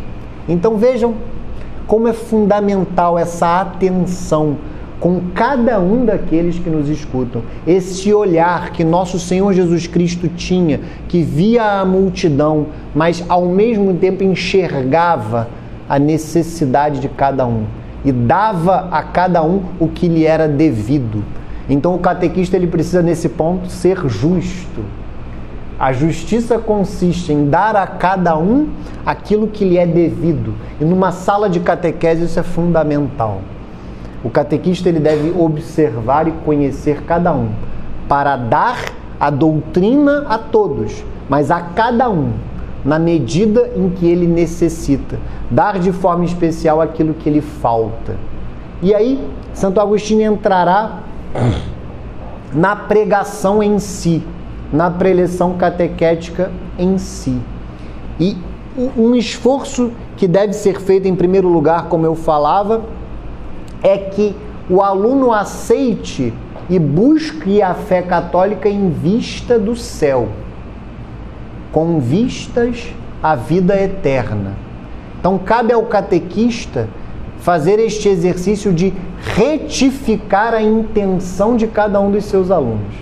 [0.48, 1.14] Então vejam
[1.86, 4.56] como é fundamental essa atenção
[5.02, 7.42] com cada um daqueles que nos escutam.
[7.66, 13.94] Esse olhar que nosso Senhor Jesus Cristo tinha, que via a multidão, mas ao mesmo
[13.94, 15.48] tempo enxergava
[15.88, 17.64] a necessidade de cada um
[18.04, 21.24] e dava a cada um o que lhe era devido.
[21.68, 24.84] Então o catequista ele precisa nesse ponto ser justo.
[25.80, 28.68] A justiça consiste em dar a cada um
[29.04, 30.54] aquilo que lhe é devido.
[30.80, 33.40] E numa sala de catequese isso é fundamental.
[34.24, 37.50] O catequista ele deve observar e conhecer cada um
[38.08, 42.32] para dar a doutrina a todos, mas a cada um
[42.84, 45.18] na medida em que ele necessita,
[45.50, 48.16] dar de forma especial aquilo que lhe falta.
[48.82, 51.00] E aí, Santo Agostinho entrará
[52.52, 54.22] na pregação em si,
[54.72, 57.40] na preleção catequética em si.
[58.18, 58.36] E
[58.96, 62.82] um esforço que deve ser feito em primeiro lugar, como eu falava,
[63.82, 64.34] é que
[64.70, 66.32] o aluno aceite
[66.70, 70.28] e busque a fé católica em vista do céu,
[71.72, 72.92] com vistas
[73.22, 74.52] à vida eterna.
[75.18, 76.88] Então, cabe ao catequista
[77.38, 82.94] fazer este exercício de retificar a intenção de cada um dos seus alunos.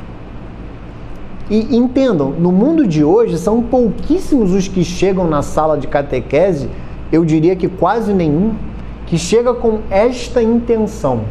[1.50, 6.70] E entendam, no mundo de hoje são pouquíssimos os que chegam na sala de catequese,
[7.10, 8.54] eu diria que quase nenhum,
[9.10, 11.22] que chega com esta intenção,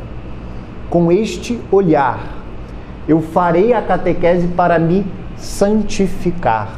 [0.89, 2.19] com este olhar.
[3.07, 5.05] Eu farei a catequese para me
[5.37, 6.77] santificar.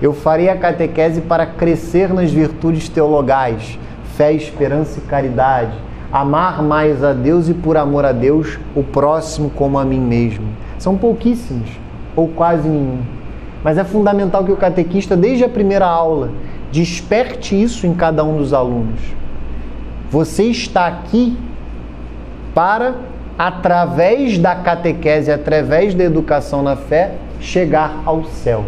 [0.00, 3.76] Eu farei a catequese para crescer nas virtudes teologais,
[4.16, 5.76] fé, esperança e caridade,
[6.12, 10.46] amar mais a Deus e por amor a Deus o próximo como a mim mesmo.
[10.78, 11.68] São pouquíssimos
[12.14, 13.00] ou quase nenhum.
[13.64, 16.30] Mas é fundamental que o catequista, desde a primeira aula,
[16.70, 19.18] desperte isso em cada um dos alunos.
[20.10, 21.36] Você está aqui
[22.54, 22.94] para,
[23.38, 28.64] através da catequese, através da educação na fé, chegar ao céu,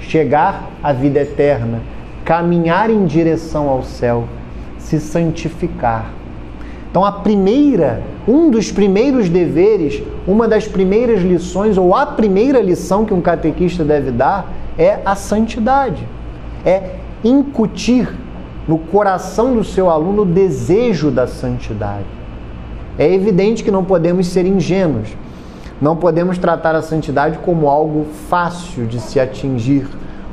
[0.00, 1.80] chegar à vida eterna,
[2.24, 4.24] caminhar em direção ao céu,
[4.76, 6.10] se santificar.
[6.90, 13.04] Então, a primeira, um dos primeiros deveres, uma das primeiras lições, ou a primeira lição
[13.04, 16.06] que um catequista deve dar é a santidade.
[16.64, 18.08] É incutir
[18.66, 22.06] no coração do seu aluno o desejo da santidade.
[22.98, 25.08] É evidente que não podemos ser ingênuos.
[25.80, 29.86] Não podemos tratar a santidade como algo fácil de se atingir,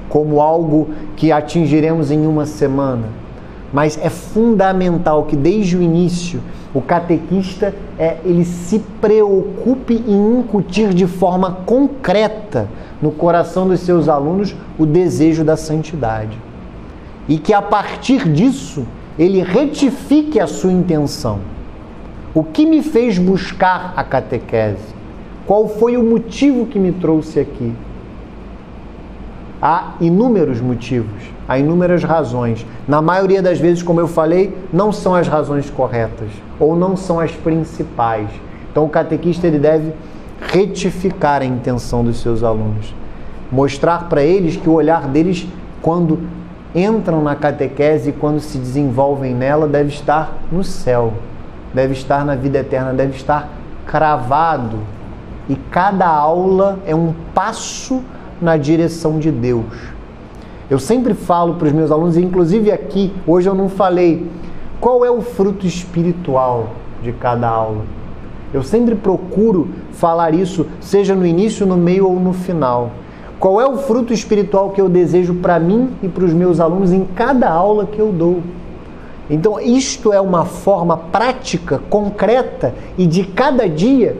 [0.07, 3.07] como algo que atingiremos em uma semana.
[3.73, 6.39] Mas é fundamental que desde o início
[6.73, 12.69] o catequista é, ele se preocupe em incutir de forma concreta
[13.01, 16.37] no coração dos seus alunos o desejo da santidade
[17.31, 18.85] e que a partir disso
[19.17, 21.39] ele retifique a sua intenção.
[22.33, 24.93] O que me fez buscar a catequese?
[25.47, 27.71] Qual foi o motivo que me trouxe aqui?
[29.61, 32.65] Há inúmeros motivos, há inúmeras razões.
[32.85, 36.27] Na maioria das vezes, como eu falei, não são as razões corretas
[36.59, 38.27] ou não são as principais.
[38.69, 39.93] Então, o catequista ele deve
[40.41, 42.93] retificar a intenção dos seus alunos,
[43.49, 45.47] mostrar para eles que o olhar deles,
[45.81, 46.40] quando
[46.73, 51.13] entram na catequese e quando se desenvolvem nela, deve estar no céu,
[51.73, 53.49] deve estar na vida eterna, deve estar
[53.85, 54.79] cravado.
[55.49, 58.01] E cada aula é um passo
[58.41, 59.65] na direção de Deus.
[60.69, 64.31] Eu sempre falo para os meus alunos, inclusive aqui, hoje eu não falei,
[64.79, 66.69] qual é o fruto espiritual
[67.03, 67.83] de cada aula.
[68.53, 72.91] Eu sempre procuro falar isso, seja no início, no meio ou no final.
[73.41, 76.93] Qual é o fruto espiritual que eu desejo para mim e para os meus alunos
[76.93, 78.41] em cada aula que eu dou?
[79.27, 84.15] Então, isto é uma forma prática, concreta e de cada dia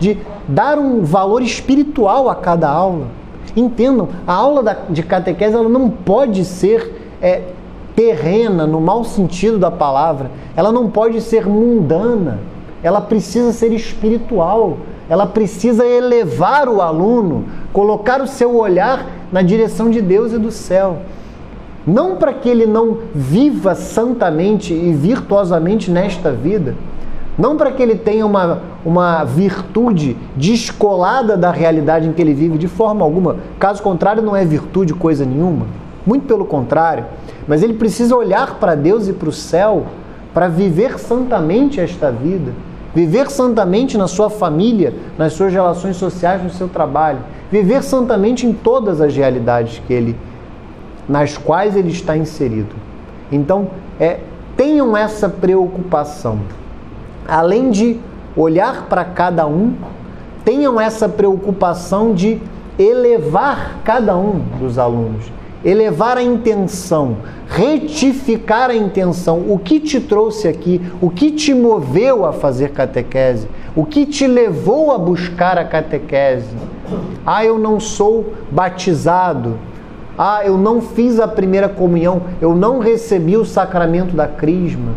[0.00, 0.18] de
[0.48, 3.06] dar um valor espiritual a cada aula.
[3.54, 7.42] Entendam, a aula de catequese ela não pode ser é,
[7.94, 12.40] terrena, no mau sentido da palavra, ela não pode ser mundana,
[12.82, 14.78] ela precisa ser espiritual
[15.08, 20.50] ela precisa elevar o aluno, colocar o seu olhar na direção de Deus e do
[20.50, 20.98] céu.
[21.86, 26.74] Não para que ele não viva santamente e virtuosamente nesta vida,
[27.36, 32.56] não para que ele tenha uma, uma virtude descolada da realidade em que ele vive
[32.56, 33.36] de forma alguma.
[33.58, 35.66] Caso contrário, não é virtude coisa nenhuma.
[36.06, 37.04] Muito pelo contrário.
[37.46, 39.84] Mas ele precisa olhar para Deus e para o céu
[40.32, 42.52] para viver santamente esta vida.
[42.94, 47.18] Viver santamente na sua família, nas suas relações sociais, no seu trabalho.
[47.50, 50.16] Viver santamente em todas as realidades que ele,
[51.08, 52.74] nas quais ele está inserido.
[53.32, 53.68] Então,
[53.98, 54.20] é,
[54.56, 56.40] tenham essa preocupação
[57.26, 57.98] além de
[58.36, 59.74] olhar para cada um,
[60.44, 62.40] tenham essa preocupação de
[62.78, 65.24] elevar cada um dos alunos,
[65.64, 67.16] elevar a intenção,
[67.48, 69.44] retificar a intenção.
[69.48, 70.80] O que te trouxe aqui?
[71.00, 73.48] O que te moveu a fazer catequese?
[73.74, 76.56] O que te levou a buscar a catequese?
[77.24, 79.58] Ah, eu não sou batizado.
[80.16, 82.22] Ah, eu não fiz a primeira comunhão.
[82.40, 84.92] Eu não recebi o sacramento da crisma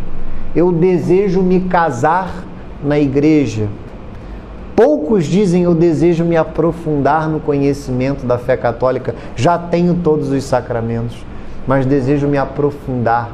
[0.57, 2.43] eu desejo me casar
[2.83, 3.67] na igreja.
[4.77, 9.15] Poucos dizem eu desejo me aprofundar no conhecimento da fé católica.
[9.35, 11.17] Já tenho todos os sacramentos,
[11.65, 13.31] mas desejo me aprofundar.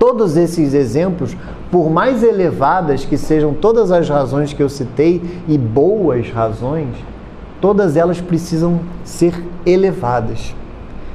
[0.00, 1.36] Todos esses exemplos,
[1.70, 6.88] por mais elevadas que sejam todas as razões que eu citei e boas razões,
[7.60, 10.56] todas elas precisam ser elevadas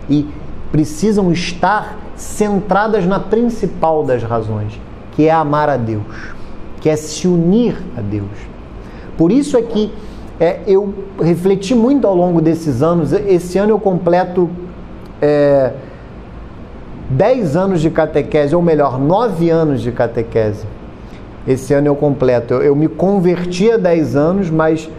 [0.10, 0.26] e
[0.72, 4.80] precisam estar centradas na principal das razões,
[5.12, 6.34] que é amar a Deus,
[6.80, 8.57] que é se unir a Deus.
[9.18, 9.92] Por isso é que
[10.40, 13.12] é, eu refleti muito ao longo desses anos.
[13.12, 14.50] Esse ano eu completo
[15.22, 15.72] é,
[17.10, 20.66] 10 anos de catequese, ou melhor, 9 anos de catequese.
[21.48, 22.54] Esse ano eu completo.
[22.54, 24.90] Eu, eu me converti há 10 anos, mas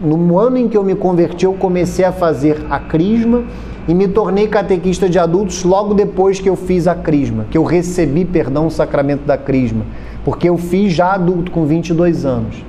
[0.00, 3.44] no ano em que eu me converti, eu comecei a fazer a crisma
[3.88, 7.64] e me tornei catequista de adultos logo depois que eu fiz a crisma, que eu
[7.64, 9.84] recebi, perdão, o sacramento da crisma,
[10.24, 12.64] porque eu fiz já adulto com 22 anos.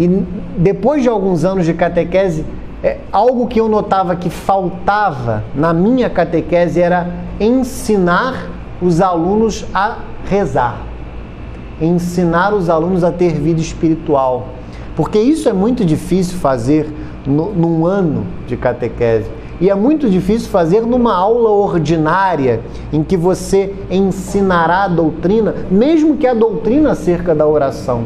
[0.00, 0.08] E
[0.56, 2.46] depois de alguns anos de catequese,
[2.82, 7.06] é, algo que eu notava que faltava na minha catequese era
[7.38, 8.48] ensinar
[8.80, 10.80] os alunos a rezar,
[11.78, 14.48] ensinar os alunos a ter vida espiritual,
[14.96, 16.90] porque isso é muito difícil fazer
[17.26, 19.30] no, num ano de catequese.
[19.60, 26.16] E é muito difícil fazer numa aula ordinária em que você ensinará a doutrina, mesmo
[26.16, 28.04] que a doutrina acerca da oração.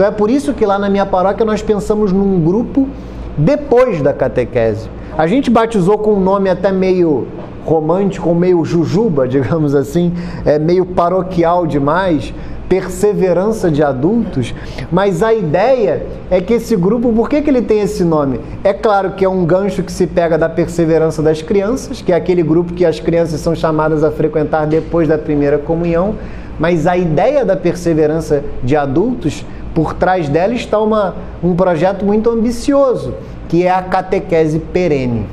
[0.00, 2.88] Então é por isso que lá na minha paróquia nós pensamos num grupo
[3.36, 4.88] depois da catequese.
[5.14, 7.28] A gente batizou com um nome até meio
[7.66, 10.14] romântico, meio jujuba, digamos assim,
[10.46, 12.32] é meio paroquial demais,
[12.66, 14.54] perseverança de adultos,
[14.90, 18.40] mas a ideia é que esse grupo, por que, que ele tem esse nome?
[18.64, 22.16] É claro que é um gancho que se pega da perseverança das crianças, que é
[22.16, 26.14] aquele grupo que as crianças são chamadas a frequentar depois da primeira comunhão,
[26.60, 32.28] mas a ideia da perseverança de adultos, por trás dela está uma, um projeto muito
[32.28, 33.14] ambicioso,
[33.48, 35.24] que é a catequese perene.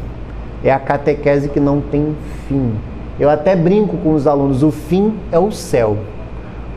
[0.64, 2.16] É a catequese que não tem
[2.48, 2.72] fim.
[3.20, 5.98] Eu até brinco com os alunos, o fim é o céu.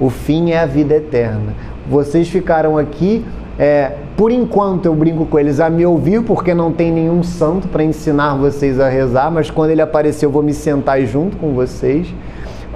[0.01, 1.55] O fim é a vida eterna.
[1.89, 3.25] Vocês ficaram aqui,
[3.57, 7.69] é, por enquanto eu brinco com eles, a me ouvir, porque não tem nenhum santo
[7.69, 11.53] para ensinar vocês a rezar, mas quando ele aparecer eu vou me sentar junto com
[11.53, 12.13] vocês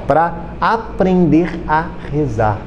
[0.06, 2.58] para aprender a rezar.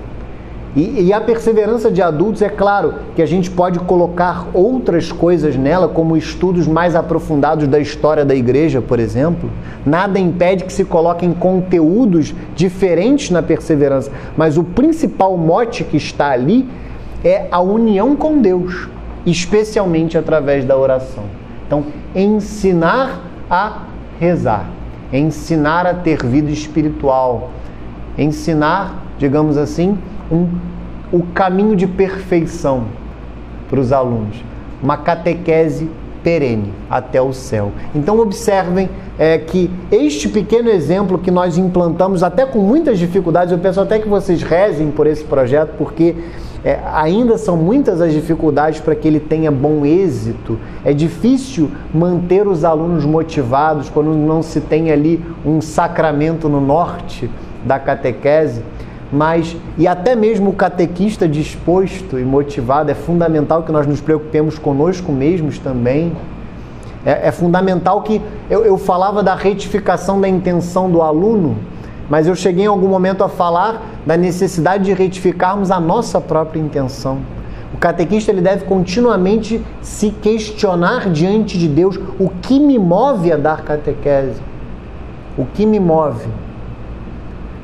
[0.75, 5.55] E, e, a perseverança de adultos, é claro que a gente pode colocar outras coisas
[5.55, 9.49] nela, como estudos mais aprofundados da história da igreja, por exemplo.
[9.83, 16.29] Nada impede que se coloquem conteúdos diferentes na perseverança, mas o principal mote que está
[16.29, 16.69] ali
[17.23, 18.88] é a união com Deus,
[19.25, 21.23] especialmente através da oração.
[21.65, 21.85] Então,
[22.15, 23.19] ensinar
[23.49, 23.83] a
[24.19, 24.69] rezar,
[25.12, 27.51] ensinar a ter vida espiritual,
[28.18, 29.97] ensinar, digamos assim,
[30.32, 30.47] um,
[31.12, 32.86] o caminho de perfeição
[33.70, 34.43] para os alunos,
[34.82, 35.89] uma catequese
[36.24, 37.72] perene até o céu.
[37.95, 43.60] Então observem é, que este pequeno exemplo que nós implantamos, até com muitas dificuldades, eu
[43.60, 46.16] peço até que vocês rezem por esse projeto, porque
[46.64, 50.58] é, ainda são muitas as dificuldades para que ele tenha bom êxito.
[50.84, 57.30] É difícil manter os alunos motivados quando não se tem ali um sacramento no norte
[57.66, 58.62] da catequese
[59.12, 64.60] mas e até mesmo o catequista disposto e motivado, é fundamental que nós nos preocupemos
[64.60, 66.12] conosco mesmos também.
[67.05, 71.58] É, é fundamental que eu, eu falava da retificação da intenção do aluno,
[72.10, 76.60] mas eu cheguei em algum momento a falar da necessidade de retificarmos a nossa própria
[76.60, 77.20] intenção.
[77.74, 83.38] O catequista ele deve continuamente se questionar diante de Deus o que me move a
[83.38, 84.41] dar catequese.
[85.38, 86.28] O que me move?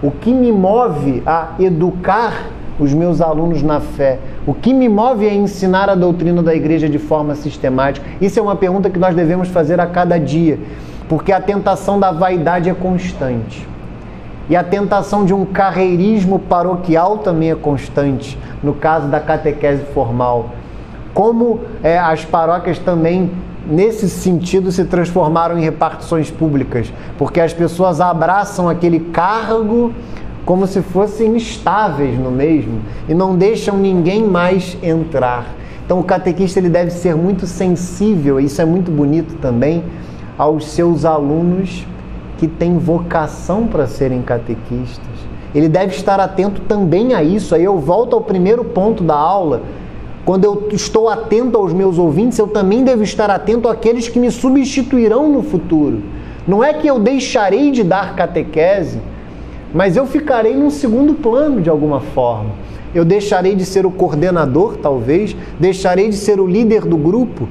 [0.01, 4.19] O que me move a educar os meus alunos na fé?
[4.45, 8.05] O que me move a ensinar a doutrina da igreja de forma sistemática?
[8.19, 10.59] Isso é uma pergunta que nós devemos fazer a cada dia,
[11.07, 13.72] porque a tentação da vaidade é constante.
[14.49, 20.49] E a tentação de um carreirismo paroquial também é constante, no caso da catequese formal.
[21.13, 23.31] Como é, as paróquias também,
[23.65, 29.93] nesse sentido, se transformaram em repartições públicas, porque as pessoas abraçam aquele cargo
[30.45, 35.45] como se fossem estáveis no mesmo e não deixam ninguém mais entrar.
[35.85, 39.83] Então o catequista ele deve ser muito sensível, isso é muito bonito também,
[40.37, 41.85] aos seus alunos
[42.43, 45.07] que têm vocação para serem catequistas.
[45.55, 47.55] Ele deve estar atento também a isso.
[47.55, 49.61] Aí eu volto ao primeiro ponto da aula.
[50.25, 54.29] Quando eu estou atento aos meus ouvintes, eu também devo estar atento àqueles que me
[54.29, 56.01] substituirão no futuro.
[56.45, 58.99] Não é que eu deixarei de dar catequese,
[59.73, 62.49] mas eu ficarei num segundo plano de alguma forma.
[62.93, 67.47] Eu deixarei de ser o coordenador, talvez, deixarei de ser o líder do grupo.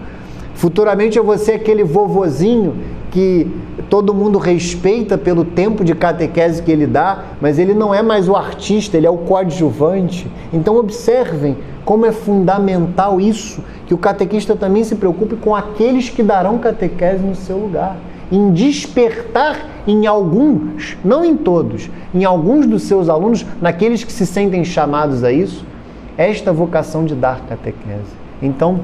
[0.52, 2.74] Futuramente eu vou ser aquele vovozinho
[3.12, 3.46] que
[3.90, 8.26] todo mundo respeita pelo tempo de catequese que ele dá, mas ele não é mais
[8.26, 10.26] o artista, ele é o coadjuvante.
[10.52, 16.22] Então observem como é fundamental isso, que o catequista também se preocupe com aqueles que
[16.22, 17.96] darão catequese no seu lugar
[18.30, 24.24] em despertar em alguns, não em todos, em alguns dos seus alunos, naqueles que se
[24.24, 25.66] sentem chamados a isso,
[26.16, 28.22] esta vocação de dar catequese.
[28.40, 28.80] Então,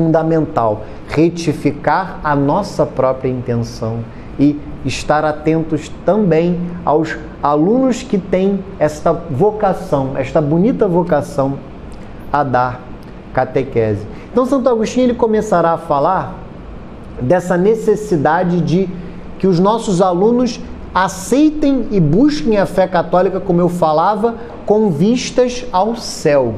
[0.00, 3.98] fundamental retificar a nossa própria intenção
[4.38, 11.58] e estar atentos também aos alunos que têm esta vocação, esta bonita vocação
[12.32, 12.80] a dar
[13.34, 14.06] catequese.
[14.32, 16.34] Então Santo Agostinho ele começará a falar
[17.20, 18.88] dessa necessidade de
[19.38, 20.58] que os nossos alunos
[20.94, 26.54] aceitem e busquem a fé católica, como eu falava, com vistas ao céu,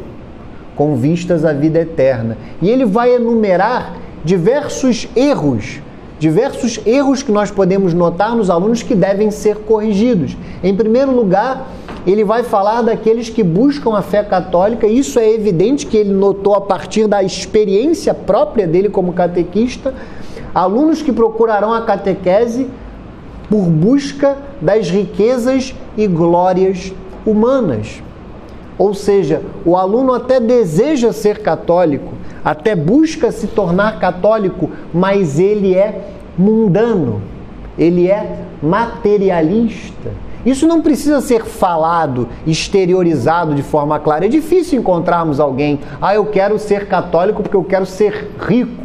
[0.76, 2.36] com vistas à vida eterna.
[2.60, 5.80] E ele vai enumerar diversos erros,
[6.18, 10.36] diversos erros que nós podemos notar nos alunos que devem ser corrigidos.
[10.62, 11.68] Em primeiro lugar,
[12.06, 16.12] ele vai falar daqueles que buscam a fé católica, e isso é evidente que ele
[16.12, 19.94] notou a partir da experiência própria dele como catequista,
[20.54, 22.68] Alunos que procurarão a catequese
[23.48, 26.92] por busca das riquezas e glórias
[27.24, 28.02] humanas.
[28.78, 32.12] Ou seja, o aluno até deseja ser católico,
[32.44, 36.00] até busca se tornar católico, mas ele é
[36.36, 37.22] mundano,
[37.78, 40.10] ele é materialista.
[40.44, 44.24] Isso não precisa ser falado, exteriorizado de forma clara.
[44.24, 48.81] É difícil encontrarmos alguém, ah, eu quero ser católico porque eu quero ser rico.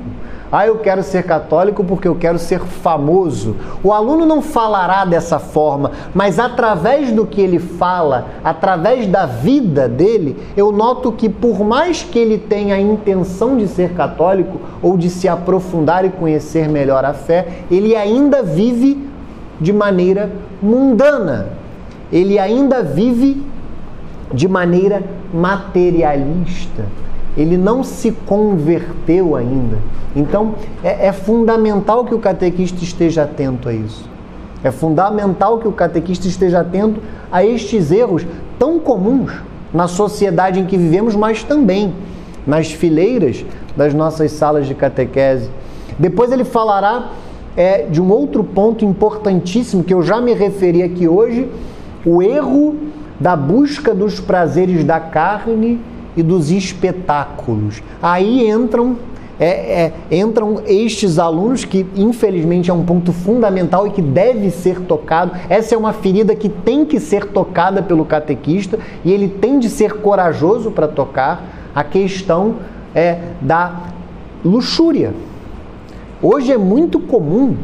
[0.49, 3.55] Ah, eu quero ser católico porque eu quero ser famoso.
[3.83, 9.89] O aluno não falará dessa forma, mas através do que ele fala, através da vida
[9.89, 14.97] dele, eu noto que por mais que ele tenha a intenção de ser católico ou
[14.97, 19.05] de se aprofundar e conhecer melhor a fé, ele ainda vive
[19.59, 20.31] de maneira
[20.61, 21.49] mundana.
[22.09, 23.43] Ele ainda vive
[24.33, 26.85] de maneira materialista.
[27.37, 29.77] Ele não se converteu ainda.
[30.15, 34.09] Então, é, é fundamental que o catequista esteja atento a isso.
[34.63, 36.99] É fundamental que o catequista esteja atento
[37.31, 38.25] a estes erros
[38.57, 39.31] tão comuns
[39.73, 41.93] na sociedade em que vivemos, mas também
[42.45, 45.49] nas fileiras das nossas salas de catequese.
[45.99, 47.11] Depois ele falará
[47.55, 51.47] é, de um outro ponto importantíssimo que eu já me referi aqui hoje:
[52.05, 52.75] o erro
[53.19, 55.79] da busca dos prazeres da carne
[56.17, 57.81] e dos espetáculos.
[58.01, 58.97] Aí entram
[59.39, 64.81] é, é, entram estes alunos, que infelizmente é um ponto fundamental e que deve ser
[64.81, 65.31] tocado.
[65.47, 69.69] Essa é uma ferida que tem que ser tocada pelo catequista e ele tem de
[69.69, 71.43] ser corajoso para tocar
[71.75, 72.55] a questão
[72.95, 73.83] é, da
[74.43, 75.13] luxúria.
[76.19, 77.55] Hoje é muito comum,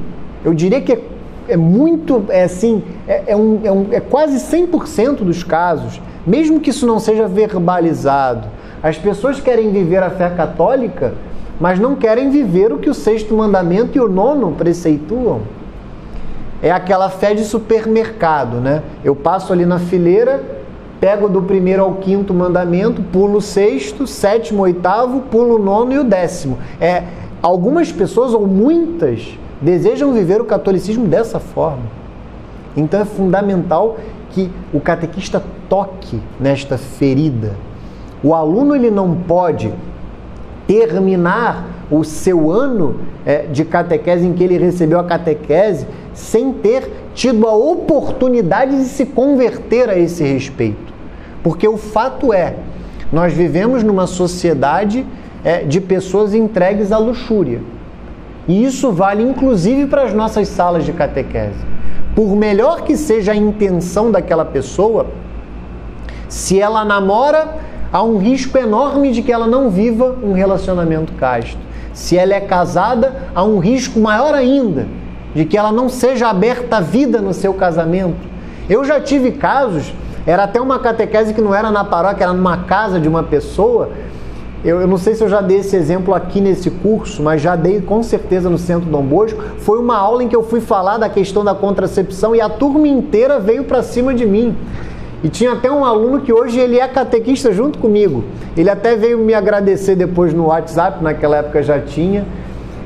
[0.45, 1.01] eu diria que é,
[1.47, 6.59] é muito, é assim, é, é, um, é, um, é quase 100% dos casos, mesmo
[6.59, 8.47] que isso não seja verbalizado.
[8.81, 11.13] As pessoas querem viver a fé católica
[11.59, 15.41] mas não querem viver o que o sexto mandamento e o nono preceituam.
[16.61, 18.81] É aquela fé de supermercado, né?
[19.03, 20.41] Eu passo ali na fileira,
[20.99, 25.99] pego do primeiro ao quinto mandamento, pulo o sexto, sétimo, oitavo, pulo o nono e
[25.99, 26.57] o décimo.
[26.79, 27.03] É,
[27.41, 32.03] algumas pessoas, ou muitas, desejam viver o catolicismo dessa forma.
[32.75, 33.97] Então é fundamental
[34.33, 37.53] que o catequista toque nesta ferida.
[38.23, 39.71] O aluno ele não pode
[40.67, 46.89] terminar o seu ano é, de catequese em que ele recebeu a catequese sem ter
[47.13, 50.93] tido a oportunidade de se converter a esse respeito.
[51.43, 52.55] Porque o fato é,
[53.11, 55.05] nós vivemos numa sociedade
[55.43, 57.61] é, de pessoas entregues à luxúria.
[58.47, 61.73] E isso vale inclusive para as nossas salas de catequese.
[62.15, 65.07] Por melhor que seja a intenção daquela pessoa,
[66.29, 67.57] se ela namora,
[67.91, 71.57] há um risco enorme de que ela não viva um relacionamento casto.
[71.93, 74.87] Se ela é casada, há um risco maior ainda
[75.33, 78.27] de que ela não seja aberta à vida no seu casamento.
[78.69, 79.93] Eu já tive casos,
[80.25, 83.89] era até uma catequese que não era na paróquia, era numa casa de uma pessoa,
[84.63, 87.53] eu, eu, não sei se eu já dei esse exemplo aqui nesse curso, mas já
[87.53, 89.41] dei com certeza no Centro Dom Bosco.
[89.57, 92.87] Foi uma aula em que eu fui falar da questão da contracepção e a turma
[92.87, 94.55] inteira veio para cima de mim.
[95.21, 98.23] E tinha até um aluno que hoje ele é catequista junto comigo.
[98.55, 102.25] Ele até veio me agradecer depois no WhatsApp, naquela época já tinha.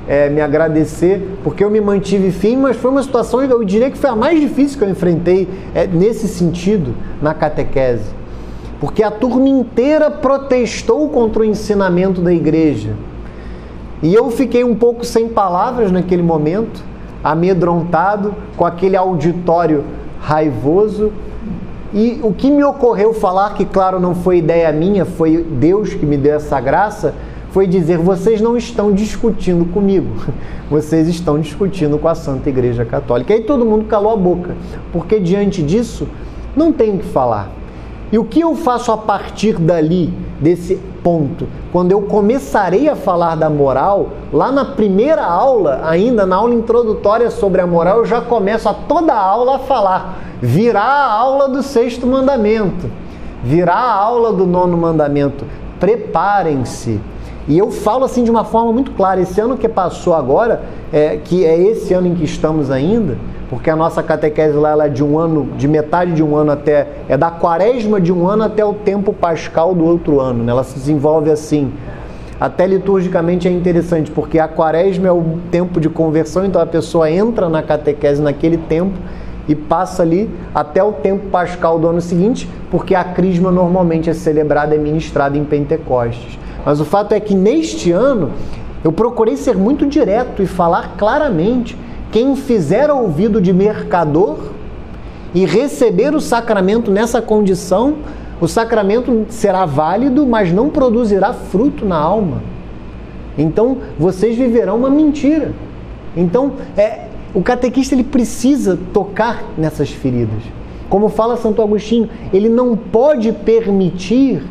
[0.07, 3.97] É, me agradecer, porque eu me mantive firme, mas foi uma situação, eu diria que
[3.97, 8.16] foi a mais difícil que eu enfrentei é, nesse sentido na catequese
[8.79, 12.93] porque a turma inteira protestou contra o ensinamento da igreja.
[14.01, 16.83] E eu fiquei um pouco sem palavras naquele momento,
[17.23, 19.83] amedrontado, com aquele auditório
[20.21, 21.11] raivoso.
[21.93, 26.05] E o que me ocorreu falar, que claro não foi ideia minha, foi Deus que
[26.05, 27.15] me deu essa graça,
[27.49, 30.07] foi dizer: vocês não estão discutindo comigo,
[30.69, 33.33] vocês estão discutindo com a Santa Igreja Católica.
[33.33, 34.55] E aí todo mundo calou a boca,
[34.91, 36.07] porque diante disso
[36.55, 37.49] não tem o que falar.
[38.11, 41.45] E o que eu faço a partir dali, desse ponto?
[41.73, 47.29] Quando eu começarei a falar da moral, lá na primeira aula, ainda na aula introdutória
[47.29, 50.19] sobre a moral, eu já começo a toda a aula a falar.
[50.41, 52.89] Virá a aula do sexto mandamento,
[53.43, 55.43] virá a aula do nono mandamento.
[55.77, 57.01] Preparem-se.
[57.45, 59.21] E eu falo assim de uma forma muito clara.
[59.21, 63.17] Esse ano que passou agora, é, que é esse ano em que estamos ainda,
[63.49, 66.87] porque a nossa catequese lá é de um ano, de metade de um ano até,
[67.07, 70.51] é da quaresma de um ano até o tempo pascal do outro ano, né?
[70.51, 71.71] ela se desenvolve assim.
[72.39, 77.09] Até liturgicamente é interessante, porque a quaresma é o tempo de conversão, então a pessoa
[77.09, 78.93] entra na catequese naquele tempo
[79.47, 84.13] e passa ali até o tempo pascal do ano seguinte, porque a crisma normalmente é
[84.13, 86.37] celebrada e ministrada em Pentecostes.
[86.65, 88.31] Mas o fato é que neste ano
[88.83, 91.77] eu procurei ser muito direto e falar claramente
[92.11, 94.37] quem fizer ouvido de mercador
[95.33, 97.97] e receber o sacramento nessa condição,
[98.39, 102.41] o sacramento será válido, mas não produzirá fruto na alma.
[103.37, 105.51] Então vocês viverão uma mentira.
[106.15, 110.41] Então é, o catequista ele precisa tocar nessas feridas.
[110.89, 114.41] Como fala Santo Agostinho, ele não pode permitir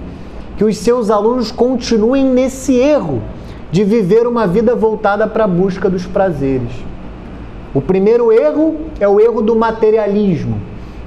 [0.57, 3.23] que os seus alunos continuem nesse erro
[3.73, 6.71] de viver uma vida voltada para a busca dos prazeres.
[7.77, 10.59] O primeiro erro é o erro do materialismo,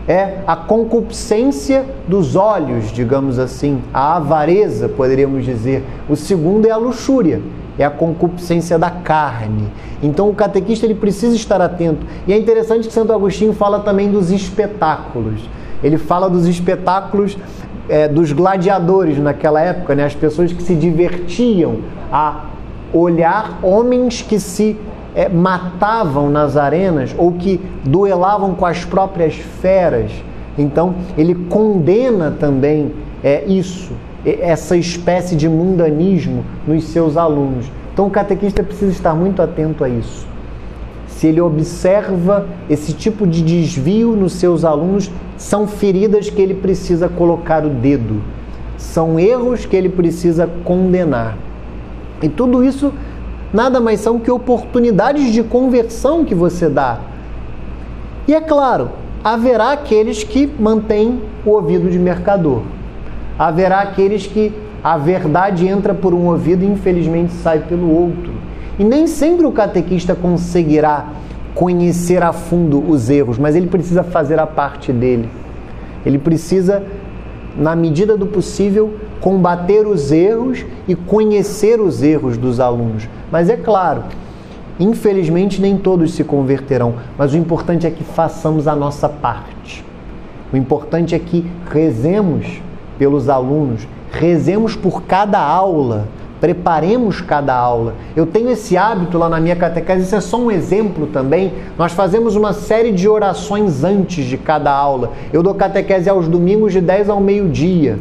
[0.07, 5.83] é a concupiscência dos olhos, digamos assim, a avareza, poderíamos dizer.
[6.07, 7.41] O segundo é a luxúria,
[7.75, 9.67] é a concupiscência da carne.
[10.03, 12.05] Então o catequista ele precisa estar atento.
[12.27, 15.49] E é interessante que Santo Agostinho fala também dos espetáculos.
[15.83, 17.35] Ele fala dos espetáculos
[17.89, 20.05] é, dos gladiadores naquela época, né?
[20.05, 21.77] as pessoas que se divertiam
[22.11, 22.45] a
[22.93, 24.77] olhar homens que se
[25.15, 30.11] é, matavam nas arenas ou que duelavam com as próprias feras.
[30.57, 32.91] Então, ele condena também
[33.23, 33.91] é, isso,
[34.25, 37.71] essa espécie de mundanismo nos seus alunos.
[37.93, 40.27] Então, o catequista precisa estar muito atento a isso.
[41.07, 47.09] Se ele observa esse tipo de desvio nos seus alunos, são feridas que ele precisa
[47.09, 48.21] colocar o dedo,
[48.77, 51.37] são erros que ele precisa condenar.
[52.21, 52.93] E tudo isso
[53.53, 56.99] nada mais são que oportunidades de conversão que você dá.
[58.27, 58.89] E é claro,
[59.23, 62.61] haverá aqueles que mantêm o ouvido de mercador.
[63.37, 68.31] Haverá aqueles que a verdade entra por um ouvido e infelizmente sai pelo outro.
[68.77, 71.07] E nem sempre o catequista conseguirá
[71.53, 75.29] conhecer a fundo os erros, mas ele precisa fazer a parte dele.
[76.05, 76.83] Ele precisa,
[77.57, 83.07] na medida do possível, combater os erros e conhecer os erros dos alunos.
[83.31, 84.03] Mas é claro,
[84.79, 89.83] infelizmente nem todos se converterão, mas o importante é que façamos a nossa parte.
[90.51, 92.61] O importante é que rezemos
[92.97, 96.07] pelos alunos, rezemos por cada aula,
[96.39, 97.93] preparemos cada aula.
[98.15, 101.53] Eu tenho esse hábito lá na minha catequese, isso é só um exemplo também.
[101.77, 105.11] Nós fazemos uma série de orações antes de cada aula.
[105.31, 107.99] Eu dou catequese aos domingos de 10 ao meio-dia.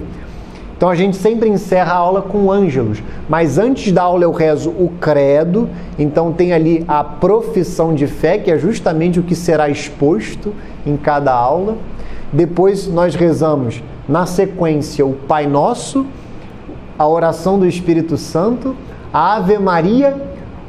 [0.79, 4.71] Então a gente sempre encerra a aula com ângelos, mas antes da aula eu rezo
[4.71, 5.69] o credo,
[5.99, 10.55] então tem ali a profissão de fé, que é justamente o que será exposto
[10.87, 11.77] em cada aula.
[12.33, 16.07] Depois nós rezamos na sequência o Pai Nosso,
[16.97, 18.77] a oração do Espírito Santo,
[19.13, 20.17] a Ave Maria,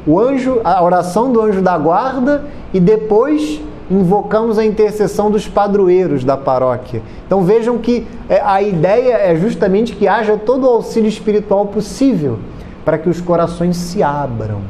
[0.04, 3.60] o anjo, a oração do anjo da guarda e depois
[3.90, 7.02] invocamos a intercessão dos padroeiros da paróquia.
[7.26, 12.38] Então vejam que é, a ideia é justamente que haja todo o auxílio espiritual possível
[12.84, 14.60] para que os corações se abram.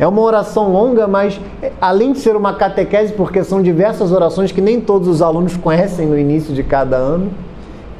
[0.00, 4.50] É uma oração longa, mas é, além de ser uma catequese, porque são diversas orações
[4.50, 7.30] que nem todos os alunos conhecem no início de cada ano,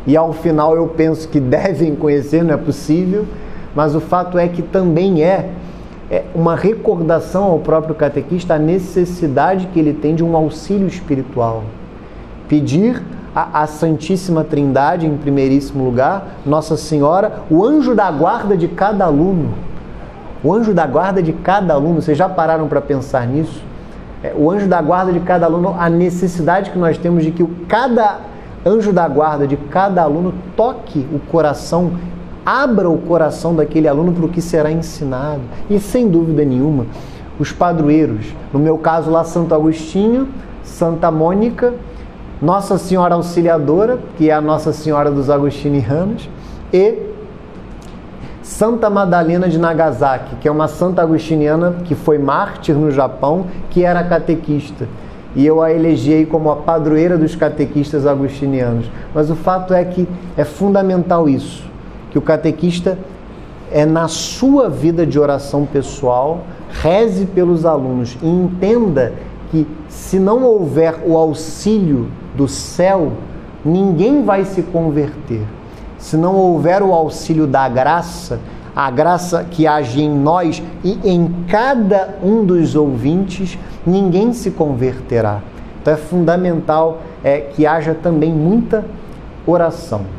[0.07, 3.25] e ao final eu penso que devem conhecer, não é possível,
[3.75, 5.51] mas o fato é que também é é
[6.35, 11.65] uma recordação ao próprio catequista a necessidade que ele tem de um auxílio espiritual.
[12.49, 13.03] Pedir
[13.35, 19.05] a, a Santíssima Trindade, em primeiríssimo lugar, Nossa Senhora, o anjo da guarda de cada
[19.05, 19.53] aluno.
[20.43, 23.63] O anjo da guarda de cada aluno, vocês já pararam para pensar nisso?
[24.23, 27.43] É, o anjo da guarda de cada aluno, a necessidade que nós temos de que
[27.43, 28.19] o, cada
[28.65, 31.93] anjo da guarda de cada aluno toque o coração
[32.49, 35.43] abra o coração daquele aluno para o que será ensinado.
[35.69, 36.87] E sem dúvida nenhuma,
[37.39, 40.29] os padroeiros, no meu caso lá Santo Agostinho,
[40.63, 41.75] Santa Mônica,
[42.41, 46.27] Nossa Senhora Auxiliadora, que é a Nossa Senhora dos Agostinianos,
[46.73, 46.95] e
[48.43, 53.85] Santa Madalena de Nagasaki, que é uma santa agostiniana que foi mártir no Japão, que
[53.85, 54.89] era catequista.
[55.37, 58.91] E eu a elegei como a padroeira dos catequistas agostinianos.
[59.15, 61.69] Mas o fato é que é fundamental isso
[62.11, 62.99] que o catequista
[63.71, 66.41] é na sua vida de oração pessoal,
[66.71, 69.13] reze pelos alunos e entenda
[69.51, 73.13] que se não houver o auxílio do céu,
[73.65, 75.43] ninguém vai se converter.
[75.99, 78.39] Se não houver o auxílio da graça,
[78.75, 85.41] a graça que age em nós e em cada um dos ouvintes, ninguém se converterá.
[85.81, 88.85] Então é fundamental é, que haja também muita
[89.47, 90.18] oração.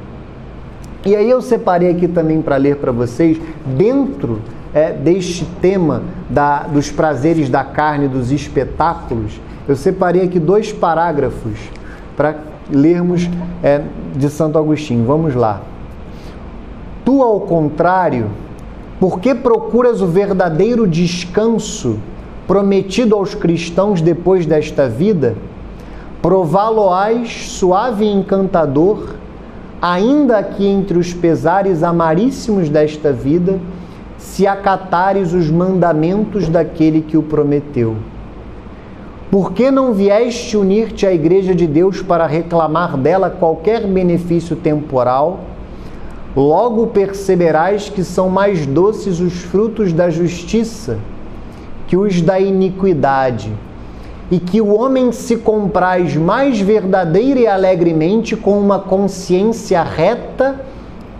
[1.05, 4.41] E aí eu separei aqui também para ler para vocês, dentro
[4.73, 11.57] é, deste tema da, dos prazeres da carne, dos espetáculos, eu separei aqui dois parágrafos
[12.17, 12.35] para
[12.69, 13.29] lermos
[13.63, 13.81] é,
[14.15, 15.05] de Santo Agostinho.
[15.05, 15.61] Vamos lá.
[17.05, 18.27] Tu, ao contrário,
[18.99, 21.97] por que procuras o verdadeiro descanso
[22.47, 25.35] prometido aos cristãos depois desta vida?
[26.21, 29.15] Prová-lo-ás suave e encantador
[29.81, 33.59] ainda que entre os pesares amaríssimos desta vida,
[34.17, 37.95] se acatares os mandamentos daquele que o prometeu.
[39.31, 45.41] Por que não vieste unir-te à Igreja de Deus para reclamar dela qualquer benefício temporal?
[46.35, 50.97] Logo perceberás que são mais doces os frutos da justiça
[51.87, 53.51] que os da iniquidade
[54.31, 60.59] e que o homem se compraz mais verdadeira e alegremente com uma consciência reta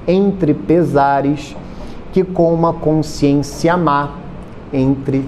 [0.08, 1.56] entre pesares
[2.12, 4.12] que com uma consciência má
[4.72, 5.26] entre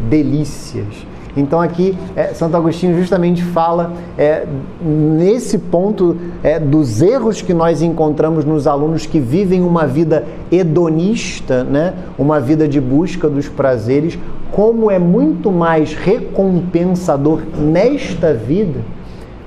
[0.00, 1.09] delícias.
[1.36, 4.46] Então aqui é, Santo Agostinho justamente fala é,
[4.82, 11.62] nesse ponto é, dos erros que nós encontramos nos alunos que vivem uma vida hedonista,
[11.64, 11.94] né?
[12.18, 14.18] uma vida de busca dos prazeres,
[14.50, 18.80] como é muito mais recompensador nesta vida,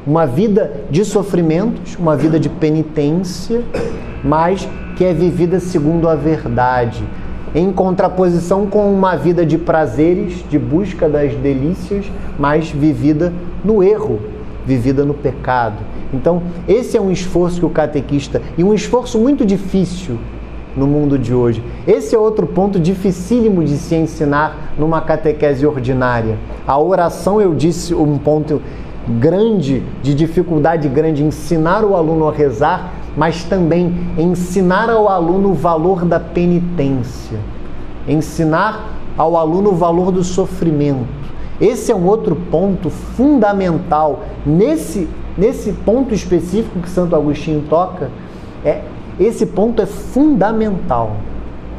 [0.07, 3.61] uma vida de sofrimentos, uma vida de penitência,
[4.23, 7.03] mas que é vivida segundo a verdade
[7.56, 12.06] em contraposição com uma vida de prazeres, de busca das delícias,
[12.38, 13.32] mas vivida
[13.64, 14.20] no erro,
[14.66, 15.78] vivida no pecado.
[16.14, 20.18] Então, esse é um esforço que o catequista, e um esforço muito difícil
[20.76, 21.64] no mundo de hoje.
[21.88, 26.38] Esse é outro ponto dificílimo de se ensinar numa catequese ordinária.
[26.66, 28.62] A oração, eu disse, um ponto
[29.20, 35.53] grande, de dificuldade grande, ensinar o aluno a rezar mas também ensinar ao aluno o
[35.53, 37.39] valor da penitência,
[38.07, 41.24] ensinar ao aluno o valor do sofrimento.
[41.61, 44.24] Esse é um outro ponto fundamental.
[44.45, 45.07] Nesse,
[45.38, 48.09] nesse ponto específico que Santo Agostinho toca,
[48.66, 48.82] é,
[49.20, 51.11] esse ponto é fundamental.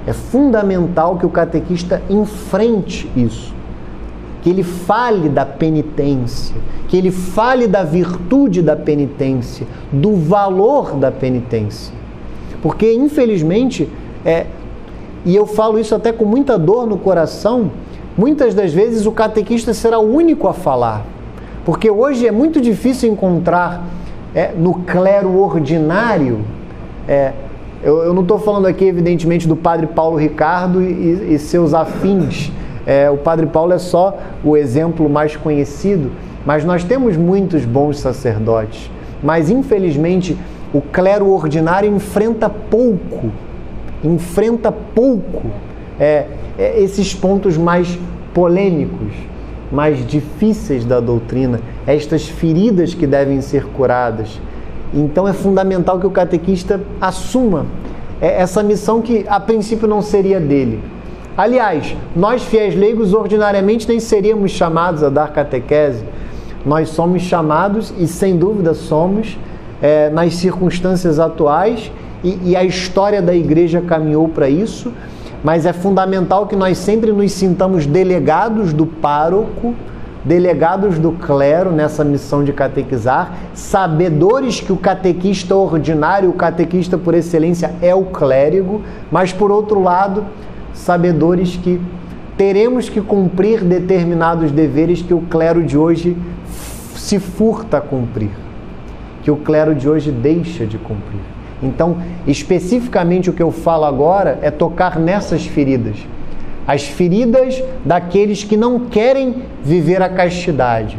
[0.07, 3.55] É fundamental que o catequista enfrente isso
[4.45, 6.55] que ele fale da penitência,
[6.87, 11.95] que ele fale da virtude da penitência, do valor da penitência.
[12.63, 13.89] Porque, infelizmente,
[14.25, 14.47] é,
[15.25, 17.71] e eu falo isso até com muita dor no coração,
[18.17, 21.07] muitas das vezes o catequista será o único a falar.
[21.65, 23.83] Porque hoje é muito difícil encontrar
[24.35, 26.41] é, no clero ordinário
[27.09, 27.33] é,
[27.83, 32.51] Eu, eu não estou falando aqui, evidentemente, do padre Paulo Ricardo e, e seus afins.
[32.87, 36.11] É, o padre Paulo é só o exemplo mais conhecido,
[36.45, 38.91] mas nós temos muitos bons sacerdotes.
[39.23, 40.37] Mas, infelizmente,
[40.73, 43.31] o clero ordinário enfrenta pouco,
[44.03, 45.43] enfrenta pouco
[45.99, 46.27] é,
[46.59, 47.99] é, esses pontos mais
[48.35, 49.13] polêmicos,
[49.73, 54.41] mais difíceis da doutrina, estas feridas que devem ser curadas.
[54.93, 57.67] Então é fundamental que o catequista assuma
[58.21, 60.81] é, essa missão que a princípio não seria dele.
[61.37, 66.05] Aliás, nós fiéis leigos ordinariamente nem seríamos chamados a dar catequese.
[66.65, 69.37] Nós somos chamados e sem dúvida somos
[69.83, 71.91] é, nas circunstâncias atuais
[72.23, 74.93] e, e a história da igreja caminhou para isso,
[75.43, 79.75] mas é fundamental que nós sempre nos sintamos delegados do pároco,
[80.25, 87.13] delegados do clero nessa missão de catequizar, sabedores que o catequista ordinário, o catequista por
[87.13, 90.25] excelência é o clérigo, mas por outro lado,
[90.75, 91.81] sabedores que
[92.37, 96.17] teremos que cumprir determinados deveres que o clero de hoje
[96.97, 98.31] se furta a cumprir
[99.25, 101.21] que o clero de hoje deixa de cumprir.
[101.63, 101.97] Então,
[102.27, 105.97] especificamente o que eu falo agora é tocar nessas feridas.
[106.67, 110.99] As feridas daqueles que não querem viver a castidade.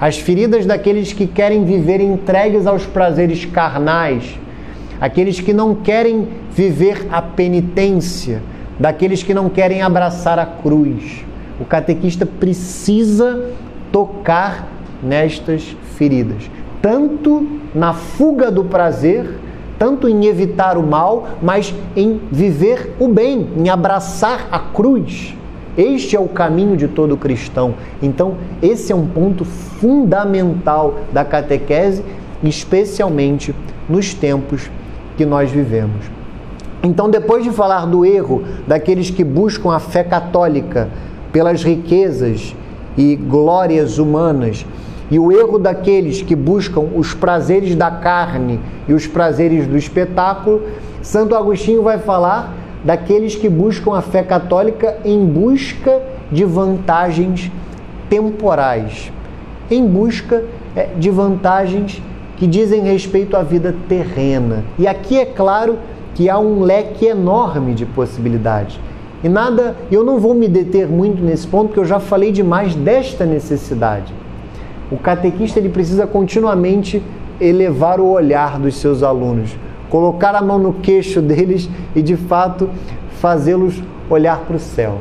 [0.00, 4.38] As feridas daqueles que querem viver entregues aos prazeres carnais.
[4.98, 8.42] Aqueles que não querem viver a penitência.
[8.78, 11.24] Daqueles que não querem abraçar a cruz.
[11.60, 13.50] O catequista precisa
[13.90, 14.68] tocar
[15.02, 16.50] nestas feridas
[16.86, 19.28] tanto na fuga do prazer,
[19.76, 25.34] tanto em evitar o mal, mas em viver o bem, em abraçar a cruz.
[25.76, 27.74] Este é o caminho de todo cristão.
[28.00, 32.04] Então, esse é um ponto fundamental da catequese,
[32.40, 33.52] especialmente
[33.88, 34.70] nos tempos
[35.16, 36.15] que nós vivemos.
[36.86, 40.88] Então, depois de falar do erro daqueles que buscam a fé católica
[41.32, 42.54] pelas riquezas
[42.96, 44.64] e glórias humanas,
[45.10, 50.62] e o erro daqueles que buscam os prazeres da carne e os prazeres do espetáculo,
[51.02, 57.50] Santo Agostinho vai falar daqueles que buscam a fé católica em busca de vantagens
[58.08, 59.10] temporais,
[59.68, 60.44] em busca
[60.76, 62.00] é, de vantagens
[62.36, 64.62] que dizem respeito à vida terrena.
[64.78, 65.78] E aqui é claro
[66.16, 68.80] que há um leque enorme de possibilidades.
[69.22, 72.74] E nada, eu não vou me deter muito nesse ponto, porque eu já falei demais
[72.74, 74.14] desta necessidade.
[74.90, 77.02] O catequista ele precisa continuamente
[77.38, 79.54] elevar o olhar dos seus alunos,
[79.90, 82.70] colocar a mão no queixo deles e de fato
[83.20, 85.00] fazê-los olhar para o céu,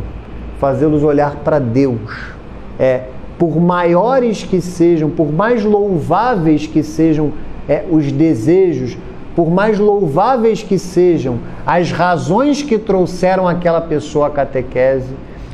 [0.60, 2.36] fazê-los olhar para Deus.
[2.78, 3.04] É,
[3.40, 7.32] por maiores que sejam, por mais louváveis que sejam
[7.70, 8.98] é, os desejos,
[9.36, 15.14] por mais louváveis que sejam as razões que trouxeram aquela pessoa à catequese,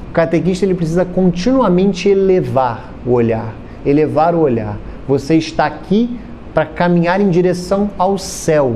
[0.10, 4.78] o catequista ele precisa continuamente elevar o olhar elevar o olhar.
[5.08, 6.20] Você está aqui
[6.54, 8.76] para caminhar em direção ao céu.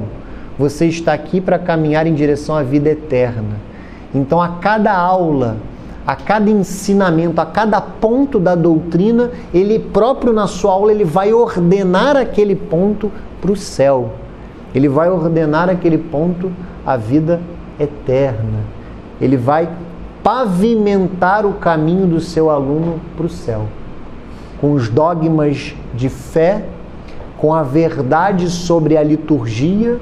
[0.57, 3.57] Você está aqui para caminhar em direção à vida eterna.
[4.13, 5.57] Então, a cada aula,
[6.07, 11.33] a cada ensinamento, a cada ponto da doutrina, ele próprio na sua aula ele vai
[11.33, 14.13] ordenar aquele ponto para o céu.
[14.75, 16.51] Ele vai ordenar aquele ponto
[16.85, 17.41] à vida
[17.79, 18.59] eterna.
[19.19, 19.69] Ele vai
[20.21, 23.65] pavimentar o caminho do seu aluno para o céu
[24.59, 26.65] com os dogmas de fé,
[27.37, 29.99] com a verdade sobre a liturgia,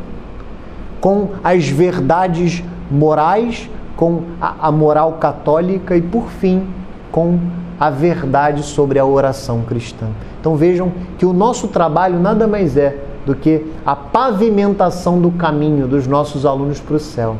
[1.02, 6.66] com as verdades morais, com a, a moral católica e, por fim,
[7.12, 7.40] com
[7.80, 10.08] a verdade sobre a oração cristã.
[10.40, 15.88] Então vejam que o nosso trabalho nada mais é do que a pavimentação do caminho
[15.88, 17.38] dos nossos alunos para o céu,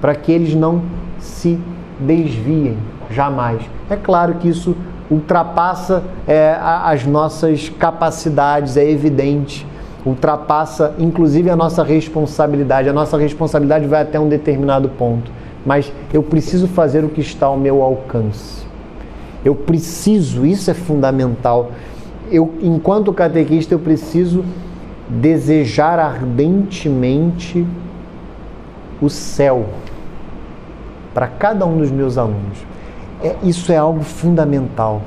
[0.00, 0.82] para que eles não
[1.18, 1.58] se
[1.98, 2.76] desviem
[3.10, 3.62] jamais.
[3.88, 4.76] É claro que isso
[5.10, 9.66] ultrapassa é, as nossas capacidades, é evidente.
[10.04, 12.88] Ultrapassa, inclusive, a nossa responsabilidade.
[12.88, 15.30] A nossa responsabilidade vai até um determinado ponto.
[15.64, 18.64] Mas eu preciso fazer o que está ao meu alcance.
[19.44, 21.72] Eu preciso, isso é fundamental.
[22.30, 24.44] Eu, enquanto catequista, eu preciso
[25.08, 27.66] desejar ardentemente
[29.00, 29.66] o céu
[31.14, 32.58] para cada um dos meus alunos
[33.22, 35.02] é, isso é algo fundamental.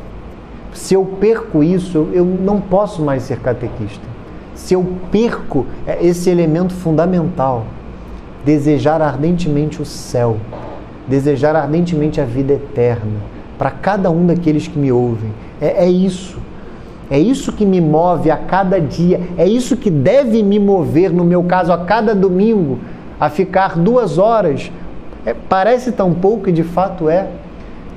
[0.74, 4.08] Se eu perco isso, eu não posso mais ser catequista.
[4.56, 7.66] Se eu perco é, esse elemento fundamental,
[8.46, 10.38] desejar ardentemente o céu,
[11.08, 13.20] desejar ardentemente a vida eterna,
[13.58, 15.32] para cada um daqueles que me ouvem,
[15.62, 16.40] é, é isso.
[17.12, 21.24] É isso que me move a cada dia, é isso que deve me mover, no
[21.24, 22.78] meu caso, a cada domingo,
[23.20, 24.72] a ficar duas horas,
[25.26, 27.28] é, parece tão pouco e de fato é,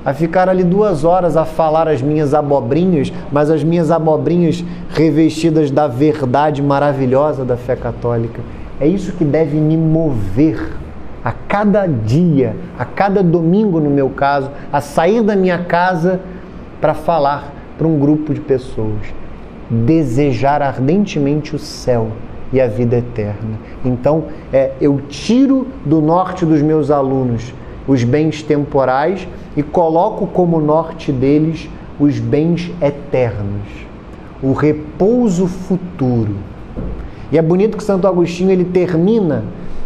[0.03, 5.71] a ficar ali duas horas a falar as minhas abobrinhas, mas as minhas abobrinhas revestidas
[5.71, 8.41] da verdade maravilhosa da fé católica.
[8.79, 10.73] É isso que deve me mover
[11.23, 16.19] a cada dia, a cada domingo, no meu caso, a sair da minha casa
[16.81, 19.01] para falar para um grupo de pessoas.
[19.69, 22.09] Desejar ardentemente o céu
[22.51, 23.57] e a vida eterna.
[23.83, 27.53] Então, é, eu tiro do norte dos meus alunos
[27.87, 31.69] os bens temporais e coloco como norte deles
[31.99, 33.67] os bens eternos,
[34.41, 36.35] o repouso futuro.
[37.31, 39.43] E é bonito que Santo Agostinho ele termina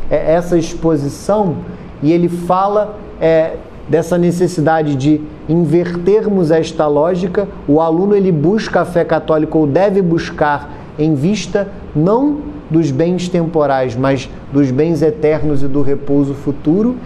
[0.10, 1.58] é, essa exposição
[2.02, 3.56] e ele fala é,
[3.90, 7.48] dessa necessidade de invertermos esta lógica.
[7.68, 10.70] O aluno ele busca a fé católica ou deve buscar
[11.00, 16.98] em vista não dos bens temporais, mas dos bens eternos e do repouso futuro.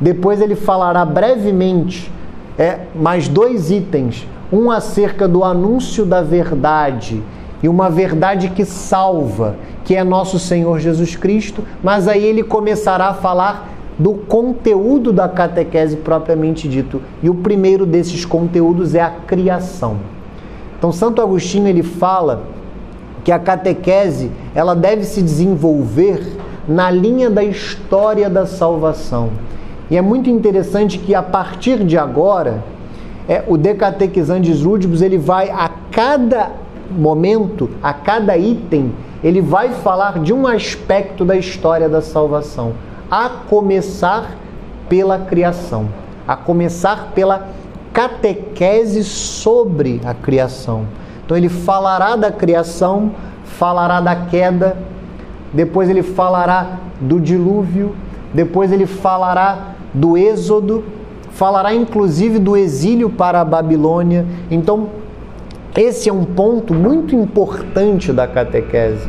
[0.00, 2.10] Depois ele falará brevemente
[2.58, 7.22] é, mais dois itens: um acerca do anúncio da verdade
[7.62, 13.08] e uma verdade que salva, que é nosso Senhor Jesus Cristo, mas aí ele começará
[13.08, 17.00] a falar do conteúdo da catequese propriamente dito.
[17.22, 19.96] E o primeiro desses conteúdos é a criação.
[20.78, 22.44] Então Santo Agostinho ele fala
[23.24, 26.20] que a catequese ela deve se desenvolver
[26.68, 29.30] na linha da história da salvação.
[29.90, 32.62] E é muito interessante que a partir de agora,
[33.28, 36.50] é, o Decatequizantes Rudibus ele vai a cada
[36.90, 38.92] momento, a cada item,
[39.22, 42.72] ele vai falar de um aspecto da história da salvação,
[43.10, 44.36] a começar
[44.88, 45.88] pela criação,
[46.26, 47.48] a começar pela
[47.92, 50.86] catequese sobre a criação.
[51.24, 53.12] Então ele falará da criação,
[53.44, 54.76] falará da queda,
[55.52, 57.94] depois ele falará do dilúvio,
[58.32, 60.84] depois ele falará do êxodo,
[61.30, 64.26] falará inclusive do exílio para a Babilônia.
[64.50, 64.88] Então,
[65.76, 69.08] esse é um ponto muito importante da catequese.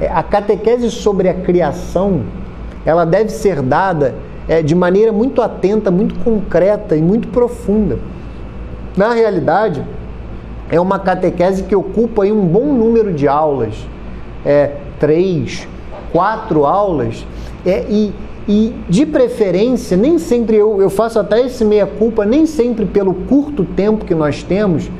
[0.00, 2.22] É, a catequese sobre a criação,
[2.84, 4.14] ela deve ser dada
[4.48, 7.98] é, de maneira muito atenta, muito concreta e muito profunda.
[8.96, 9.82] Na realidade,
[10.70, 13.74] é uma catequese que ocupa aí um bom número de aulas,
[14.44, 15.66] é, três,
[16.10, 17.26] quatro aulas,
[17.64, 18.12] é, e,
[18.48, 23.64] e de preferência, nem sempre eu, eu faço até esse meia-culpa, nem sempre pelo curto
[23.64, 24.90] tempo que nós temos,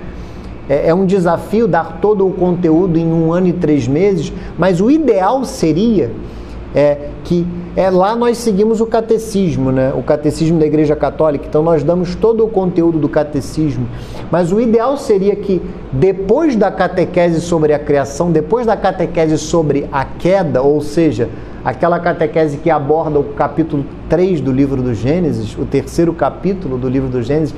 [0.68, 4.80] é, é um desafio dar todo o conteúdo em um ano e três meses, mas
[4.80, 6.10] o ideal seria
[6.74, 7.46] é, que
[7.76, 9.92] é, lá nós seguimos o catecismo, né?
[9.96, 13.86] o catecismo da Igreja Católica, então nós damos todo o conteúdo do catecismo.
[14.30, 15.60] Mas o ideal seria que
[15.92, 21.28] depois da catequese sobre a criação, depois da catequese sobre a queda, ou seja,
[21.64, 26.88] aquela catequese que aborda o capítulo 3 do livro do Gênesis, o terceiro capítulo do
[26.88, 27.54] livro do Gênesis,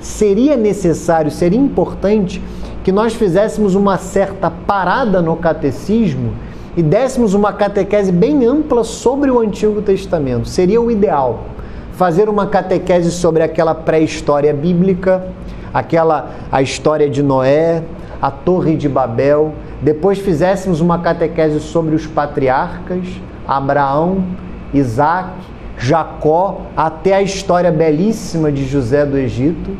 [0.00, 2.42] seria necessário, seria importante
[2.82, 6.34] que nós fizéssemos uma certa parada no catecismo
[6.76, 10.48] e dessemos uma catequese bem ampla sobre o Antigo Testamento.
[10.48, 11.44] Seria o ideal.
[11.92, 15.26] Fazer uma catequese sobre aquela pré-história bíblica,
[15.72, 17.82] aquela a história de Noé,
[18.20, 19.52] a Torre de Babel.
[19.80, 23.06] Depois fizéssemos uma catequese sobre os patriarcas,
[23.46, 24.24] Abraão,
[24.72, 25.30] Isaac,
[25.78, 29.70] Jacó, até a história belíssima de José do Egito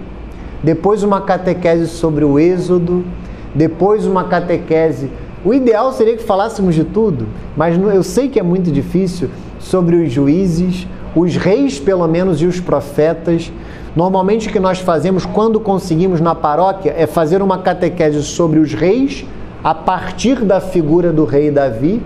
[0.64, 3.04] depois uma catequese sobre o Êxodo,
[3.54, 5.10] depois uma catequese.
[5.44, 9.28] O ideal seria que falássemos de tudo, mas eu sei que é muito difícil
[9.58, 13.52] sobre os juízes, os reis, pelo menos, e os profetas.
[13.94, 18.72] Normalmente o que nós fazemos quando conseguimos na paróquia é fazer uma catequese sobre os
[18.72, 19.26] reis
[19.62, 22.02] a partir da figura do rei Davi,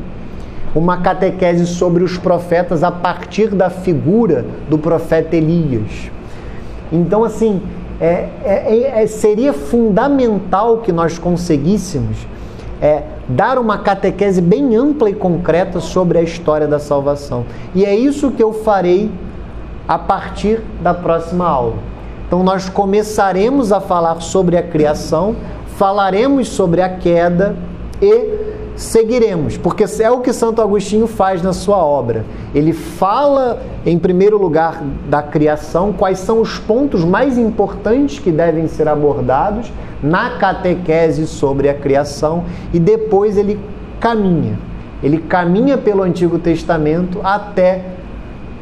[0.74, 6.10] uma catequese sobre os profetas a partir da figura do profeta Elias.
[6.92, 7.62] Então, assim,
[8.00, 12.16] é, é, é, seria fundamental que nós conseguíssemos
[12.80, 17.44] é, dar uma catequese bem ampla e concreta sobre a história da salvação.
[17.74, 19.10] E é isso que eu farei
[19.86, 21.76] a partir da próxima aula.
[22.26, 25.34] Então, nós começaremos a falar sobre a criação,
[25.76, 27.56] falaremos sobre a queda
[28.02, 32.24] e seguiremos, porque é o que Santo Agostinho faz na sua obra.
[32.54, 38.68] Ele fala, em primeiro lugar, da criação, quais são os pontos mais importantes que devem
[38.68, 39.70] ser abordados
[40.00, 43.58] na catequese sobre a criação, e depois ele
[43.98, 44.56] caminha.
[45.02, 47.84] Ele caminha pelo Antigo Testamento até,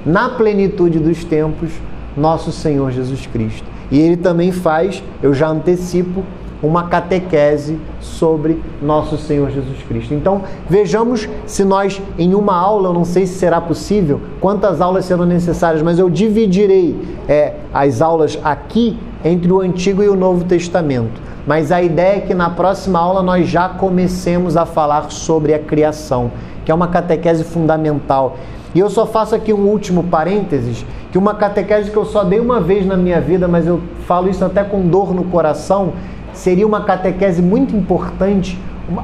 [0.05, 1.71] na plenitude dos tempos,
[2.17, 3.67] nosso Senhor Jesus Cristo.
[3.91, 6.25] E ele também faz, eu já antecipo,
[6.67, 10.15] uma catequese sobre nosso Senhor Jesus Cristo.
[10.15, 15.05] Então, vejamos se nós, em uma aula, eu não sei se será possível, quantas aulas
[15.05, 16.97] serão necessárias, mas eu dividirei
[17.29, 21.21] é, as aulas aqui entre o Antigo e o Novo Testamento.
[21.47, 25.59] Mas a ideia é que na próxima aula nós já comecemos a falar sobre a
[25.59, 26.31] criação,
[26.65, 28.37] que é uma catequese fundamental.
[28.75, 32.41] E eu só faço aqui um último parênteses, que uma catequese que eu só dei
[32.41, 35.95] uma vez na minha vida, mas eu falo isso até com dor no coração,
[36.37, 38.59] seria uma catequese muito importante,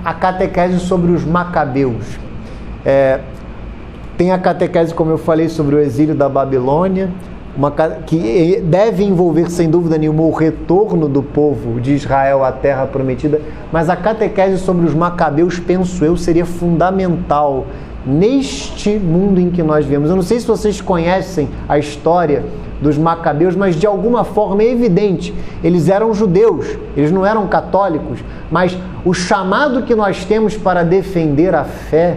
[0.04, 2.18] a catequese sobre os macabeus.
[2.84, 3.20] É,
[4.16, 7.10] tem a catequese, como eu falei, sobre o exílio da Babilônia,
[7.56, 12.86] uma, que deve envolver, sem dúvida nenhuma, o retorno do povo de Israel à terra
[12.86, 13.40] prometida,
[13.72, 17.66] mas a catequese sobre os macabeus, penso eu, seria fundamental
[18.04, 20.10] neste mundo em que nós vivemos.
[20.10, 22.44] Eu não sei se vocês conhecem a história
[22.80, 25.32] dos macabeus, mas de alguma forma é evidente,
[25.62, 28.18] eles eram judeus, eles não eram católicos,
[28.50, 32.16] mas o chamado que nós temos para defender a fé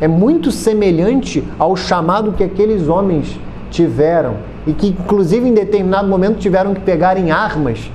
[0.00, 3.38] é muito semelhante ao chamado que aqueles homens
[3.70, 4.34] tiveram
[4.66, 7.90] e que, inclusive, em determinado momento tiveram que pegar em armas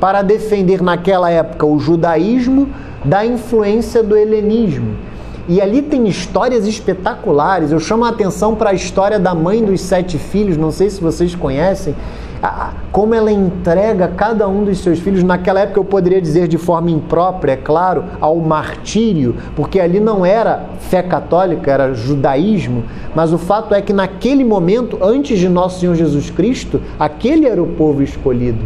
[0.00, 2.68] para defender naquela época o judaísmo
[3.04, 4.96] da influência do helenismo.
[5.50, 7.72] E ali tem histórias espetaculares.
[7.72, 11.00] Eu chamo a atenção para a história da mãe dos sete filhos, não sei se
[11.00, 11.92] vocês conhecem,
[12.92, 16.88] como ela entrega cada um dos seus filhos, naquela época eu poderia dizer de forma
[16.92, 23.38] imprópria, é claro, ao martírio, porque ali não era fé católica, era judaísmo, mas o
[23.38, 28.04] fato é que naquele momento, antes de nosso Senhor Jesus Cristo, aquele era o povo
[28.04, 28.64] escolhido.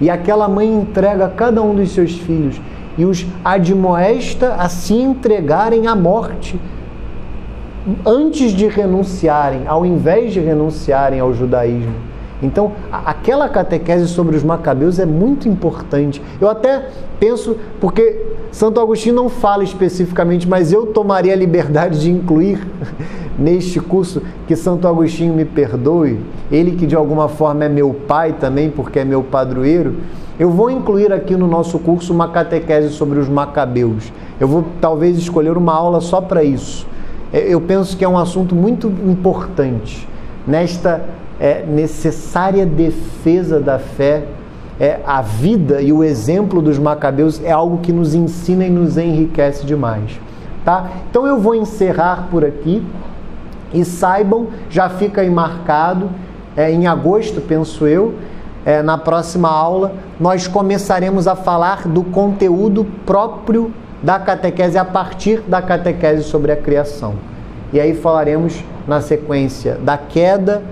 [0.00, 2.60] E aquela mãe entrega cada um dos seus filhos
[2.96, 6.58] e os admoesta a se entregarem à morte
[8.04, 12.10] antes de renunciarem, ao invés de renunciarem ao judaísmo.
[12.42, 16.22] Então, aquela catequese sobre os macabeus é muito importante.
[16.40, 16.86] Eu até
[17.18, 22.66] penso, porque Santo Agostinho não fala especificamente, mas eu tomaria a liberdade de incluir
[23.38, 26.18] neste curso que Santo Agostinho me perdoe,
[26.50, 29.96] ele que de alguma forma é meu pai também, porque é meu padroeiro.
[30.40, 34.10] Eu vou incluir aqui no nosso curso uma catequese sobre os macabeus.
[34.40, 36.86] Eu vou talvez escolher uma aula só para isso.
[37.30, 40.08] É, eu penso que é um assunto muito importante
[40.46, 41.02] nesta
[41.38, 44.24] é, necessária defesa da fé,
[44.80, 48.96] é, a vida e o exemplo dos macabeus é algo que nos ensina e nos
[48.96, 50.18] enriquece demais.
[50.64, 50.88] Tá?
[51.10, 52.82] Então eu vou encerrar por aqui
[53.74, 56.08] e saibam, já fica aí marcado,
[56.56, 58.14] é, em agosto, penso eu,
[58.64, 65.40] é, na próxima aula, nós começaremos a falar do conteúdo próprio da catequese a partir
[65.40, 67.14] da catequese sobre a criação.
[67.72, 70.62] E aí falaremos na sequência da queda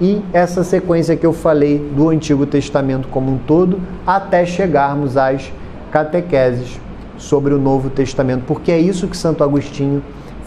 [0.00, 5.52] e essa sequência que eu falei do Antigo Testamento como um todo, até chegarmos às
[5.90, 6.80] catequeses
[7.16, 10.02] sobre o Novo Testamento, porque é isso que Santo Agostinho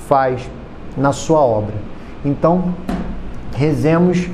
[0.07, 0.49] faz
[0.97, 1.73] na sua obra.
[2.23, 2.73] Então,
[3.55, 4.29] rezemos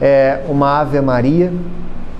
[0.00, 1.52] é, uma Ave Maria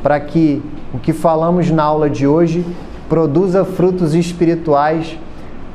[0.02, 2.64] para que o que falamos na aula de hoje
[3.08, 5.18] produza frutos espirituais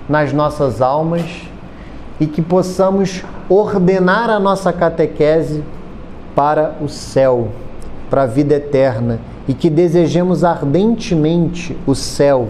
[0.07, 1.23] nas nossas almas
[2.19, 5.63] e que possamos ordenar a nossa catequese
[6.35, 7.49] para o céu,
[8.09, 12.49] para a vida eterna e que desejemos ardentemente o céu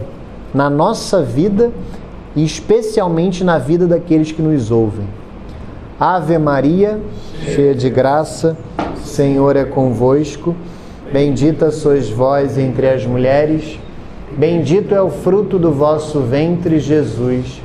[0.53, 1.71] na nossa vida
[2.35, 5.07] e especialmente na vida daqueles que nos ouvem.
[5.99, 6.99] Ave Maria,
[7.43, 8.57] cheia de graça,
[9.03, 10.55] Senhor é convosco.
[11.15, 13.79] Bendita sois vós entre as mulheres,
[14.37, 17.61] bendito é o fruto do vosso ventre, Jesus.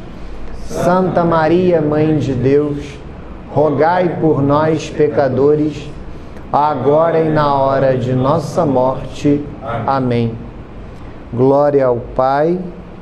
[0.68, 2.78] Santa Maria, Mãe de Deus,
[3.52, 5.90] rogai por nós, pecadores
[6.52, 9.44] agora e na hora de nossa morte.
[9.84, 10.32] Amém.
[11.34, 12.56] Glória ao Pai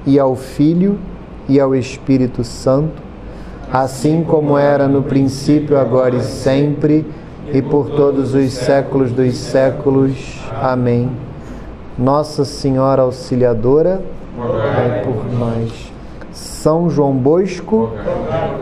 [0.06, 0.98] e ao Filho
[1.46, 3.02] e ao Espírito Santo,
[3.70, 7.04] assim como era no princípio, agora e sempre,
[7.52, 10.40] e por todos os séculos dos séculos.
[10.60, 11.10] Amém.
[11.96, 14.00] Nossa Senhora Auxiliadora,
[14.36, 15.92] rogai por nós.
[16.32, 17.90] São João Bosco,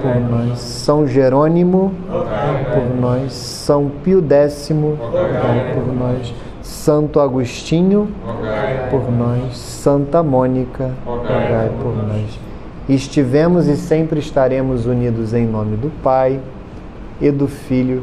[0.01, 0.59] por nós.
[0.59, 3.33] São Jerônimo, por nós.
[3.33, 6.35] São Pio X, por nós.
[6.63, 8.09] Santo Agostinho,
[8.91, 9.57] por nós.
[9.57, 12.39] Santa Mônica, rogai por nós.
[12.89, 16.41] Estivemos e sempre estaremos unidos em nome do Pai,
[17.21, 18.03] e do Filho,